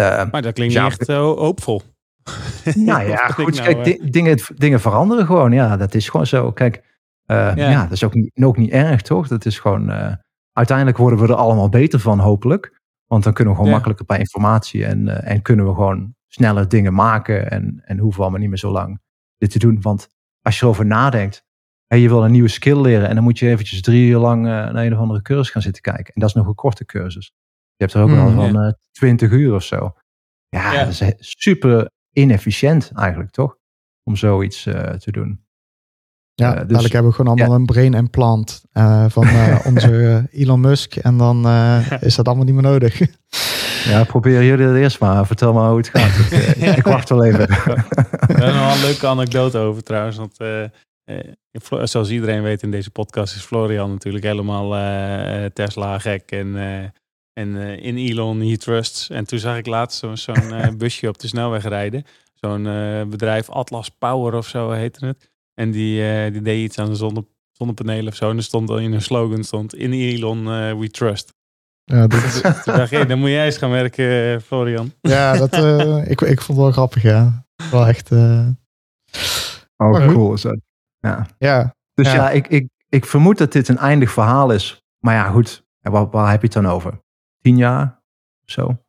[0.00, 1.82] Uh, maar dat klinkt ja, echt uh, hoopvol.
[2.74, 3.54] Nou ja, goed.
[3.54, 5.52] Nou, kijk, dingen, dingen veranderen gewoon.
[5.52, 6.52] Ja, dat is gewoon zo.
[6.52, 6.82] Kijk,
[7.26, 7.54] ja.
[7.54, 7.82] ja.
[7.82, 9.28] dat is ook niet, ook niet erg, toch?
[9.28, 10.16] Dat is gewoon.
[10.52, 12.80] uiteindelijk worden we er allemaal beter van, hopelijk.
[13.06, 16.94] Want dan kunnen we gewoon makkelijker bij informatie en, en kunnen we gewoon sneller dingen
[16.94, 17.50] maken.
[17.50, 19.00] En, en hoeven we allemaal niet meer zo lang
[19.38, 19.80] dit te doen.
[19.80, 20.08] Want
[20.42, 21.46] als je erover nadenkt,
[21.86, 24.42] en je wil een nieuwe skill leren en dan moet je eventjes drie uur lang
[24.42, 26.14] naar een of andere cursus gaan zitten kijken.
[26.14, 27.32] En dat is nog een korte cursus.
[27.76, 29.94] Je hebt er ook wel mm, van uh, 20 uur of zo.
[30.48, 33.56] Ja, ja, dat is super inefficiënt eigenlijk, toch?
[34.04, 35.44] Om zoiets uh, te doen.
[36.34, 38.64] Ja, uh, dus, hebben we gewoon allemaal een brain implant
[39.08, 39.28] van
[39.64, 40.96] onze Elon Musk.
[40.96, 41.48] En dan
[42.00, 43.00] is dat allemaal niet meer nodig.
[43.86, 45.26] Ja, probeer jullie het eerst maar.
[45.26, 46.32] Vertel maar hoe het gaat.
[46.56, 47.48] ik, ik wacht wel even.
[47.48, 50.16] Dat is nog een leuke anekdote over trouwens.
[50.16, 50.64] Want uh,
[51.84, 56.54] zoals iedereen weet in deze podcast is Florian natuurlijk helemaal uh, Tesla gek en,
[57.36, 59.10] en in Elon he trusts.
[59.10, 62.04] En toen zag ik laatst zo'n busje op de snelweg rijden.
[62.34, 62.62] Zo'n
[63.10, 65.30] bedrijf Atlas Power of zo heette het.
[65.54, 68.30] En die, die deed iets aan de zonne, zonnepanelen of zo.
[68.30, 70.44] En er stond in een slogan stond in Elon
[70.78, 71.34] we trust.
[71.84, 72.42] Ja, dat is...
[72.64, 74.92] dacht dan moet jij eens gaan werken, Florian.
[75.00, 75.54] Ja, dat,
[76.12, 77.46] ik, ik vond het wel grappig, ja.
[77.70, 78.10] Wel echt...
[79.76, 80.60] Oh, cool is dat.
[80.98, 81.26] Ja.
[81.38, 81.74] ja.
[81.94, 84.82] Dus ja, ik, ik, ik vermoed dat dit een eindig verhaal is.
[84.98, 85.64] Maar ja, goed.
[85.80, 87.04] Waar, waar heb je het dan over?
[87.46, 88.02] Tien jaar
[88.44, 88.82] of zo?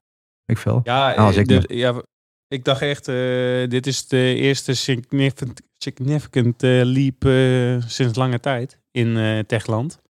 [0.45, 0.81] Ik veel.
[0.83, 2.03] Ja, nou, ik, de, ja
[2.47, 8.39] ik dacht echt, uh, dit is de eerste significant, significant uh, leap uh, sinds lange
[8.39, 10.01] tijd in Techland.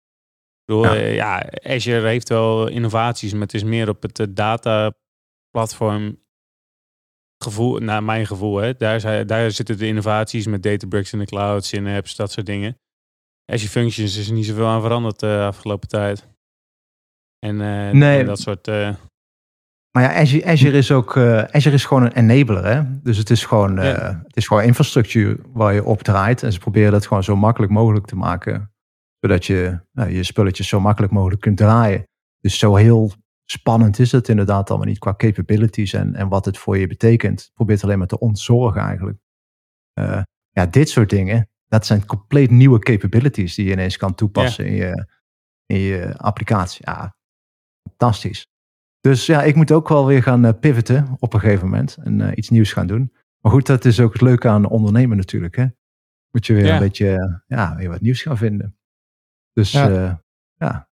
[0.66, 0.94] Door, ja.
[0.94, 4.94] ja, Azure heeft wel innovaties, maar het is meer op het data
[5.50, 6.24] platform
[7.44, 11.66] gevoel, naar mijn gevoel, hè, daar, daar zitten de innovaties met Databricks in de cloud,
[11.66, 12.80] Synapse, dat soort dingen.
[13.52, 16.36] Azure Functions is er niet zoveel aan veranderd de afgelopen tijd.
[17.40, 18.24] En, uh, nee.
[18.24, 18.68] dat soort...
[18.68, 18.90] Uh...
[19.92, 22.66] Maar ja, Azure, Azure is ook uh, Azure is gewoon een enabler.
[22.66, 22.82] Hè?
[23.02, 26.44] Dus het is gewoon, het is gewoon infrastructuur waar je op draait.
[26.44, 28.72] En ze proberen dat gewoon zo makkelijk mogelijk te maken.
[29.20, 32.08] Zodat je nou, je spulletjes zo makkelijk mogelijk kunt draaien.
[32.40, 33.12] Dus zo heel
[33.46, 37.52] spannend is het inderdaad allemaal niet qua capabilities en, en wat het voor je betekent.
[37.54, 39.18] Probeert alleen maar te ontzorgen eigenlijk.
[40.50, 44.74] Ja, dit soort dingen, dat zijn compleet nieuwe capabilities die je ineens kan toepassen in,
[44.74, 45.08] je,
[45.66, 46.82] in je applicatie.
[46.86, 47.16] Ja,
[47.88, 48.48] fantastisch.
[49.00, 52.20] Dus ja, ik moet ook wel weer gaan uh, pivoten op een gegeven moment en
[52.20, 53.14] uh, iets nieuws gaan doen.
[53.40, 55.56] Maar goed, dat is ook het leuke aan ondernemen natuurlijk.
[55.56, 55.66] Hè?
[56.32, 58.78] Moet je weer een beetje ja, weer wat nieuws gaan vinden.
[59.54, 60.22] Dus ja,
[60.56, 60.88] ja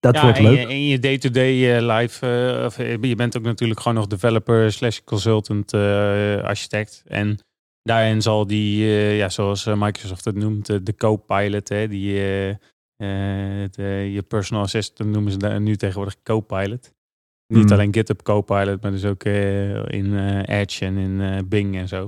[0.00, 0.68] dat ja, wordt leuk.
[0.68, 4.72] En je day-to-day uh, life, uh, of, eh, je bent ook natuurlijk gewoon nog developer
[4.72, 7.02] slash consultant uh, architect.
[7.06, 7.38] En
[7.82, 12.20] daarin zal die, ja, zoals Microsoft het noemt, de co-pilot, hè, die,
[12.96, 16.94] de, je personal assistant noemen ze daar nu tegenwoordig co-pilot.
[17.46, 17.72] Niet hmm.
[17.72, 22.04] alleen GitHub Copilot, maar dus ook in Edge en in Bing en zo.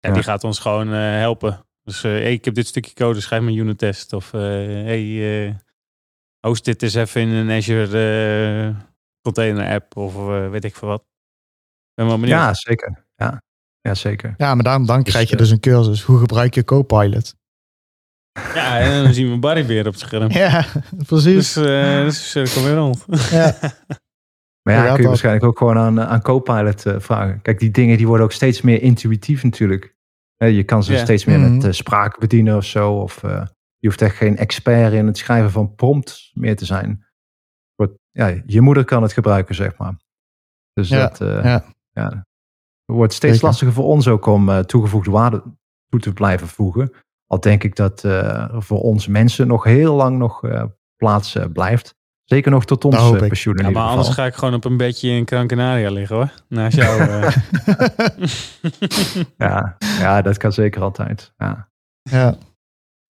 [0.00, 0.12] En ja.
[0.12, 1.66] die gaat ons gewoon helpen.
[1.82, 4.12] Dus hey, ik heb dit stukje code, schrijf mijn unit test.
[4.12, 5.56] Of hey,
[6.46, 8.76] host dit eens even in een Azure uh,
[9.20, 11.04] container app of uh, weet ik veel wat.
[11.94, 12.38] Ben wel benieuwd.
[12.38, 13.06] Ja, zeker.
[13.16, 13.42] Ja,
[13.80, 14.34] ja zeker.
[14.36, 16.02] Ja, maar dan, dan dus, krijg je dus een cursus.
[16.02, 17.34] Hoe gebruik je Copilot?
[18.54, 20.30] Ja, en dan zien we Barry weer op het scherm.
[20.30, 20.64] Ja,
[21.06, 21.52] precies.
[21.52, 23.04] Dus, uh, dus cirkel weer rond.
[23.30, 23.56] Ja.
[24.62, 27.42] Maar ja, kun je waarschijnlijk ook gewoon aan, aan Copilot uh, vragen.
[27.42, 29.96] Kijk, die dingen die worden ook steeds meer intuïtief natuurlijk.
[30.36, 32.92] je kan ze steeds meer met uh, spraak bedienen of zo.
[32.92, 33.20] Of
[33.78, 37.04] je hoeft echt geen expert in het schrijven van prompts meer te zijn.
[38.12, 39.94] Ja, je moeder kan het gebruiken, zeg maar.
[40.72, 41.64] Dus ja, dat uh, ja.
[41.90, 42.26] ja.
[42.84, 45.42] wordt steeds lastiger voor ons ook om uh, toegevoegde waarde
[45.88, 46.92] toe te blijven voegen.
[47.32, 50.40] Al denk ik dat uh, voor ons mensen nog heel lang nog
[50.96, 51.94] plaats blijft.
[52.24, 53.56] Zeker nog tot ons pensioen.
[53.56, 56.32] Ja, maar anders ga ik gewoon op een bedje in Gran Canaria liggen hoor.
[56.48, 57.00] Naast jou.
[59.46, 61.32] ja, ja, dat kan zeker altijd.
[61.36, 61.68] Ja.
[62.02, 62.34] ja.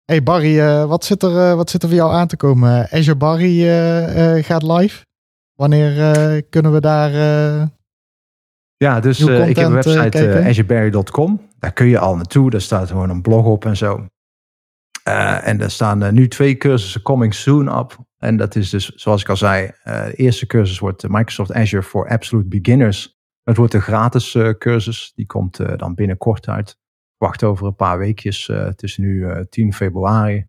[0.05, 2.91] Hey Barry, uh, wat, zit er, uh, wat zit er voor jou aan te komen?
[2.91, 5.05] Azure Barry uh, gaat live.
[5.55, 7.11] Wanneer kunnen we daar.
[8.77, 11.48] ja, dus ik heb een website azurebarry.com.
[11.59, 12.51] Daar kun je al naartoe.
[12.51, 14.07] Daar staat gewoon een blog op en zo.
[15.03, 17.97] en er staan nu twee cursussen coming soon op.
[18.17, 22.09] En dat is dus, zoals ik al zei, de eerste cursus wordt Microsoft Azure for
[22.09, 23.17] Absolute Beginners.
[23.43, 25.13] Het wordt een gratis cursus.
[25.15, 26.79] Die komt dan binnenkort uit.
[27.17, 28.47] Wacht over een paar weekjes.
[28.47, 30.47] het is nu 10 februari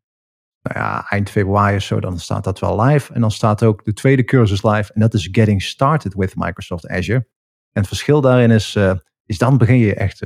[0.62, 3.14] nou ja, eind februari of zo, dan staat dat wel live.
[3.14, 4.94] En dan staat ook de tweede cursus live.
[4.94, 7.28] En dat is Getting Started with Microsoft Azure.
[7.72, 8.78] En het verschil daarin is,
[9.26, 10.22] is dan begin je echt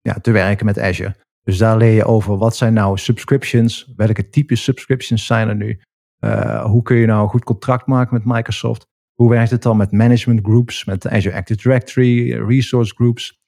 [0.00, 1.16] ja, te werken met Azure.
[1.42, 5.80] Dus daar leer je over wat zijn nou subscriptions, welke type subscriptions zijn er nu,
[6.24, 9.76] uh, hoe kun je nou een goed contract maken met Microsoft, hoe werkt het dan
[9.76, 13.38] met management groups, met Azure Active Directory, resource groups,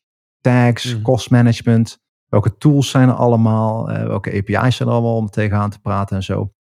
[0.41, 1.03] tags, mm.
[1.03, 3.91] cost management, Welke tools zijn er allemaal?
[3.91, 6.53] Uh, welke API's zijn er allemaal om tegenaan te praten en zo.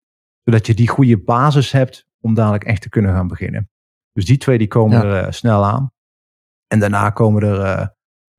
[0.43, 3.69] Zodat je die goede basis hebt om dadelijk echt te kunnen gaan beginnen.
[4.13, 5.91] Dus die twee die komen er uh, snel aan.
[6.67, 7.95] En daarna komen er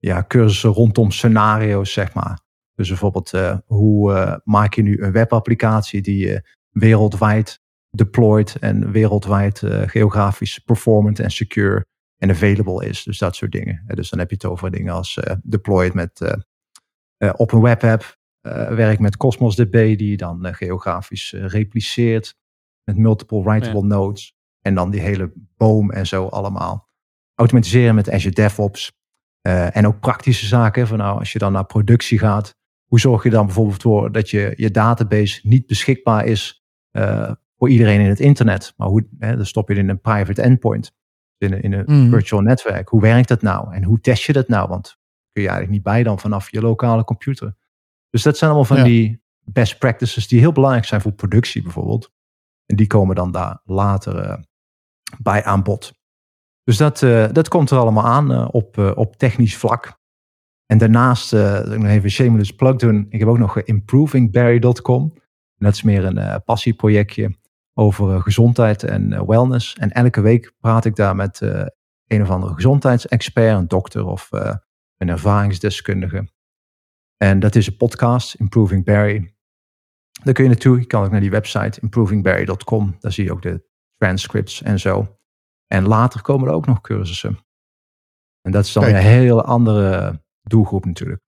[0.07, 2.41] ja, cursussen rondom scenario's, zeg maar.
[2.75, 3.31] Dus bijvoorbeeld,
[3.67, 11.31] hoe maak je nu een webapplicatie die je wereldwijd deployed en wereldwijd geografisch performant en
[11.31, 11.87] secure
[12.17, 13.03] en available is.
[13.03, 13.85] Dus dat soort dingen.
[13.87, 16.37] Dus dan heb je het over dingen als deployed met
[17.37, 18.17] op een webapp
[18.75, 22.35] werkt met Cosmos DB, die je dan geografisch repliceert.
[22.85, 24.35] Met multiple writable nodes.
[24.61, 26.89] En dan die hele boom en zo allemaal.
[27.35, 29.01] Automatiseren met Azure DevOps.
[29.43, 30.87] En ook praktische zaken.
[30.87, 32.55] Van nou, als je dan naar productie gaat.
[32.85, 36.65] Hoe zorg je dan bijvoorbeeld voor dat je, je database niet beschikbaar is
[37.57, 38.75] voor iedereen in het internet.
[38.77, 40.93] Maar hoe, hè, dan stop je in een private endpoint.
[41.39, 42.11] In, in een mm.
[42.11, 42.89] virtual netwerk.
[42.89, 43.75] Hoe werkt dat nou?
[43.75, 44.69] En hoe test je dat nou?
[44.69, 44.99] Want
[45.33, 47.57] kun je eigenlijk niet bij dan vanaf je lokale computer.
[48.11, 52.13] Dus dat zijn allemaal van die best practices die heel belangrijk zijn voor productie bijvoorbeeld.
[52.67, 54.39] En die komen dan daar later uh,
[55.23, 56.01] bij aan bod.
[56.65, 60.01] Dus dat, uh, dat komt er allemaal aan uh, op, op technisch vlak.
[60.67, 63.07] En daarnaast, uh, ik nog even shameless plug doen.
[63.09, 65.13] Ik heb ook nog improvingberry.com.
[65.57, 67.37] Dat is meer een passieprojectje
[67.75, 69.75] over gezondheid en wellness.
[69.75, 71.41] En elke week praat ik daar met
[72.07, 74.29] een of andere gezondheidsexpert, een dokter of
[74.97, 76.29] een ervaringsdeskundige.
[77.17, 79.35] En dat is een podcast, Improving Barry.
[80.23, 80.79] Daar kun je naartoe.
[80.79, 82.97] Je kan ook naar die website, improvingbarry.com.
[83.01, 83.65] Daar zie je ook de
[83.97, 85.22] transcripts en zo.
[85.73, 87.39] En later komen er ook nog cursussen.
[88.41, 91.21] En dat is dan een hele andere doelgroep natuurlijk.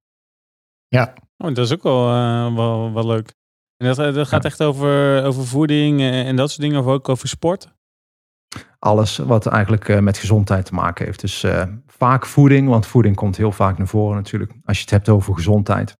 [0.88, 1.14] Ja.
[1.36, 3.34] Oh, dat is ook wel, uh, wel, wel leuk.
[3.76, 7.28] En dat, dat gaat echt over, over voeding en dat soort dingen, of ook over
[7.28, 7.72] sport?
[8.84, 11.20] alles wat eigenlijk uh, met gezondheid te maken heeft.
[11.20, 14.52] Dus uh, vaak voeding, want voeding komt heel vaak naar voren natuurlijk.
[14.64, 15.96] Als je het hebt over gezondheid.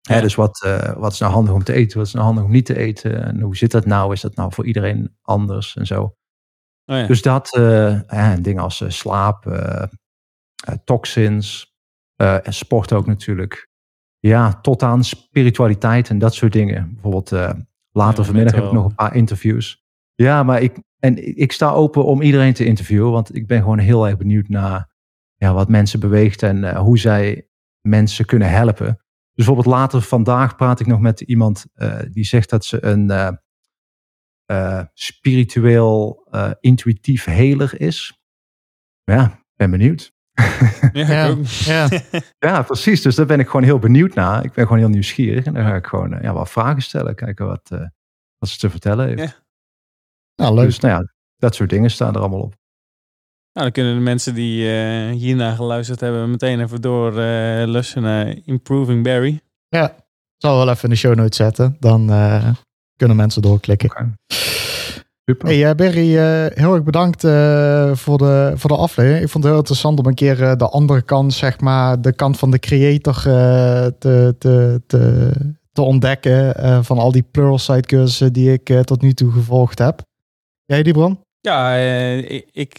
[0.00, 0.14] Ja.
[0.14, 2.44] Hè, dus wat, uh, wat is nou handig om te eten, wat is nou handig
[2.44, 3.24] om niet te eten.
[3.24, 4.12] En hoe zit dat nou?
[4.12, 6.14] Is dat nou voor iedereen anders en zo.
[6.90, 7.06] Oh ja.
[7.06, 7.56] Dus dat,
[8.06, 9.60] en dingen als slaap,
[10.84, 11.74] toxins
[12.16, 13.68] en sport ook natuurlijk.
[14.18, 16.90] Ja, tot aan spiritualiteit en dat soort dingen.
[16.92, 17.30] Bijvoorbeeld
[17.90, 19.84] later ja, vanmiddag heb ik nog een paar interviews.
[20.14, 23.78] Ja, maar ik, en ik sta open om iedereen te interviewen, want ik ben gewoon
[23.78, 24.88] heel erg benieuwd naar
[25.36, 27.48] ja, wat mensen beweegt en uh, hoe zij
[27.80, 28.86] mensen kunnen helpen.
[28.86, 33.10] Dus bijvoorbeeld later vandaag praat ik nog met iemand uh, die zegt dat ze een
[33.10, 33.28] uh,
[34.94, 36.26] spiritueel
[36.60, 38.18] intuïtief heler is.
[39.04, 40.12] Ja, ben benieuwd.
[40.92, 41.88] Ja, ja.
[42.48, 43.02] ja, precies.
[43.02, 44.44] Dus daar ben ik gewoon heel benieuwd naar.
[44.44, 45.44] Ik ben gewoon heel nieuwsgierig.
[45.44, 47.14] En dan ga ik gewoon ja, wat vragen stellen.
[47.14, 47.68] Kijken wat,
[48.38, 49.20] wat ze te vertellen heeft.
[49.20, 49.44] Ja.
[50.34, 50.64] Nou, leuk.
[50.64, 52.54] Dus nou ja, dat soort dingen staan er allemaal op.
[53.52, 58.02] Nou, dan kunnen de mensen die uh, hierna geluisterd hebben meteen even door uh, lussen
[58.02, 59.40] naar Improving Barry.
[59.68, 60.02] Ja, ik
[60.36, 61.76] zal wel even in de show notes zetten.
[61.78, 62.54] Dan uh,
[63.00, 63.90] kunnen mensen doorklikken.
[63.90, 64.06] Okay.
[65.24, 65.48] Super.
[65.48, 66.08] Hey Barry,
[66.54, 67.20] heel erg bedankt
[68.00, 69.22] voor, de, voor de aflevering.
[69.22, 72.38] Ik vond het heel interessant om een keer de andere kant, zeg maar, de kant
[72.38, 75.30] van de creator te, te, te,
[75.72, 76.84] te ontdekken.
[76.84, 80.02] van al die Pluralsight cursussen die ik tot nu toe gevolgd heb.
[80.64, 81.20] Jij die Bram?
[81.40, 82.78] Ja, uh, ik, ik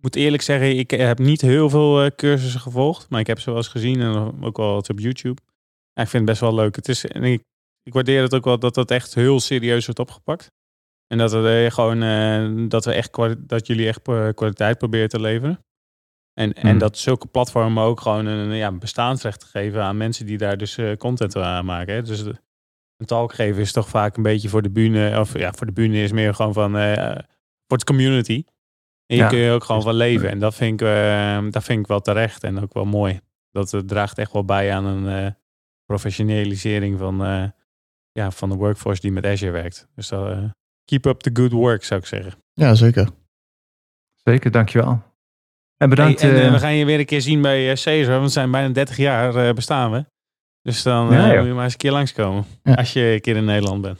[0.00, 3.06] moet eerlijk zeggen, ik heb niet heel veel uh, cursussen gevolgd.
[3.08, 5.40] Maar ik heb ze wel eens gezien en ook wel op YouTube.
[5.92, 6.76] Ja, ik vind het best wel leuk.
[6.76, 7.42] Het is, en ik,
[7.86, 10.52] ik waardeer het ook wel dat het echt heel serieus wordt opgepakt.
[11.06, 13.16] En dat, het, gewoon, dat, we echt,
[13.48, 14.02] dat jullie echt
[14.34, 15.64] kwaliteit proberen te leveren.
[16.32, 16.78] En, en hmm.
[16.78, 21.36] dat zulke platformen ook gewoon een ja, bestaansrecht geven aan mensen die daar dus content
[21.36, 21.94] aan maken.
[21.94, 22.02] Hè.
[22.02, 22.20] Dus
[22.96, 25.20] een talk geven is toch vaak een beetje voor de bühne.
[25.20, 27.16] Of ja, voor de bühne is meer gewoon van uh,
[27.66, 28.44] voor de community.
[29.06, 30.30] En je kun je ook gewoon van leven.
[30.30, 33.20] En dat vind, ik, uh, dat vind ik wel terecht en ook wel mooi.
[33.50, 35.30] Dat het draagt echt wel bij aan een uh,
[35.84, 37.52] professionalisering van,
[38.16, 39.86] ja, van de workforce die met Azure werkt.
[39.94, 40.12] Dus
[40.84, 42.32] keep up the good work, zou ik zeggen.
[42.52, 43.08] Ja, zeker.
[44.14, 45.02] Zeker, dankjewel.
[45.76, 46.20] En bedankt.
[46.20, 48.96] en we gaan je weer een keer zien bij Caesar, want we zijn bijna 30
[48.96, 50.04] jaar bestaan we.
[50.62, 52.44] Dus dan Ja, eh, moet je maar eens een keer langskomen.
[52.62, 52.74] Ja.
[52.74, 53.98] Als je een keer in Nederland bent.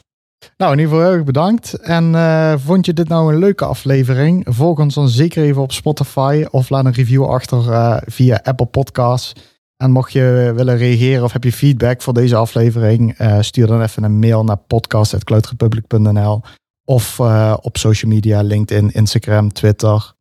[0.57, 1.73] Nou, in ieder geval heel erg bedankt.
[1.75, 4.45] En eh, vond je dit nou een leuke aflevering?
[4.49, 8.67] Volg ons dan zeker even op Spotify of laat een review achter eh, via Apple
[8.67, 9.33] Podcasts.
[9.77, 13.83] En mocht je willen reageren of heb je feedback voor deze aflevering, eh, stuur dan
[13.83, 16.43] even een mail naar podcast.kluitrepublic.nl
[16.85, 20.12] of eh, op social media, LinkedIn, Instagram, Twitter,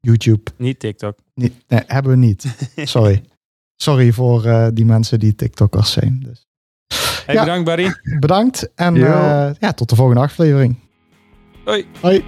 [0.00, 0.50] YouTube.
[0.56, 1.18] Niet TikTok.
[1.34, 2.46] Nee, nee, hebben we niet.
[2.76, 3.22] Sorry.
[3.76, 6.20] Sorry voor eh, die mensen die TikTokkers zijn.
[6.24, 6.46] Dus
[7.26, 7.40] Hey, Ja.
[7.44, 7.94] bedankt Barry.
[8.20, 10.76] bedankt en eh, ja, tot de volgende aflevering.
[11.64, 11.86] Hoi.
[12.00, 12.24] Hoi.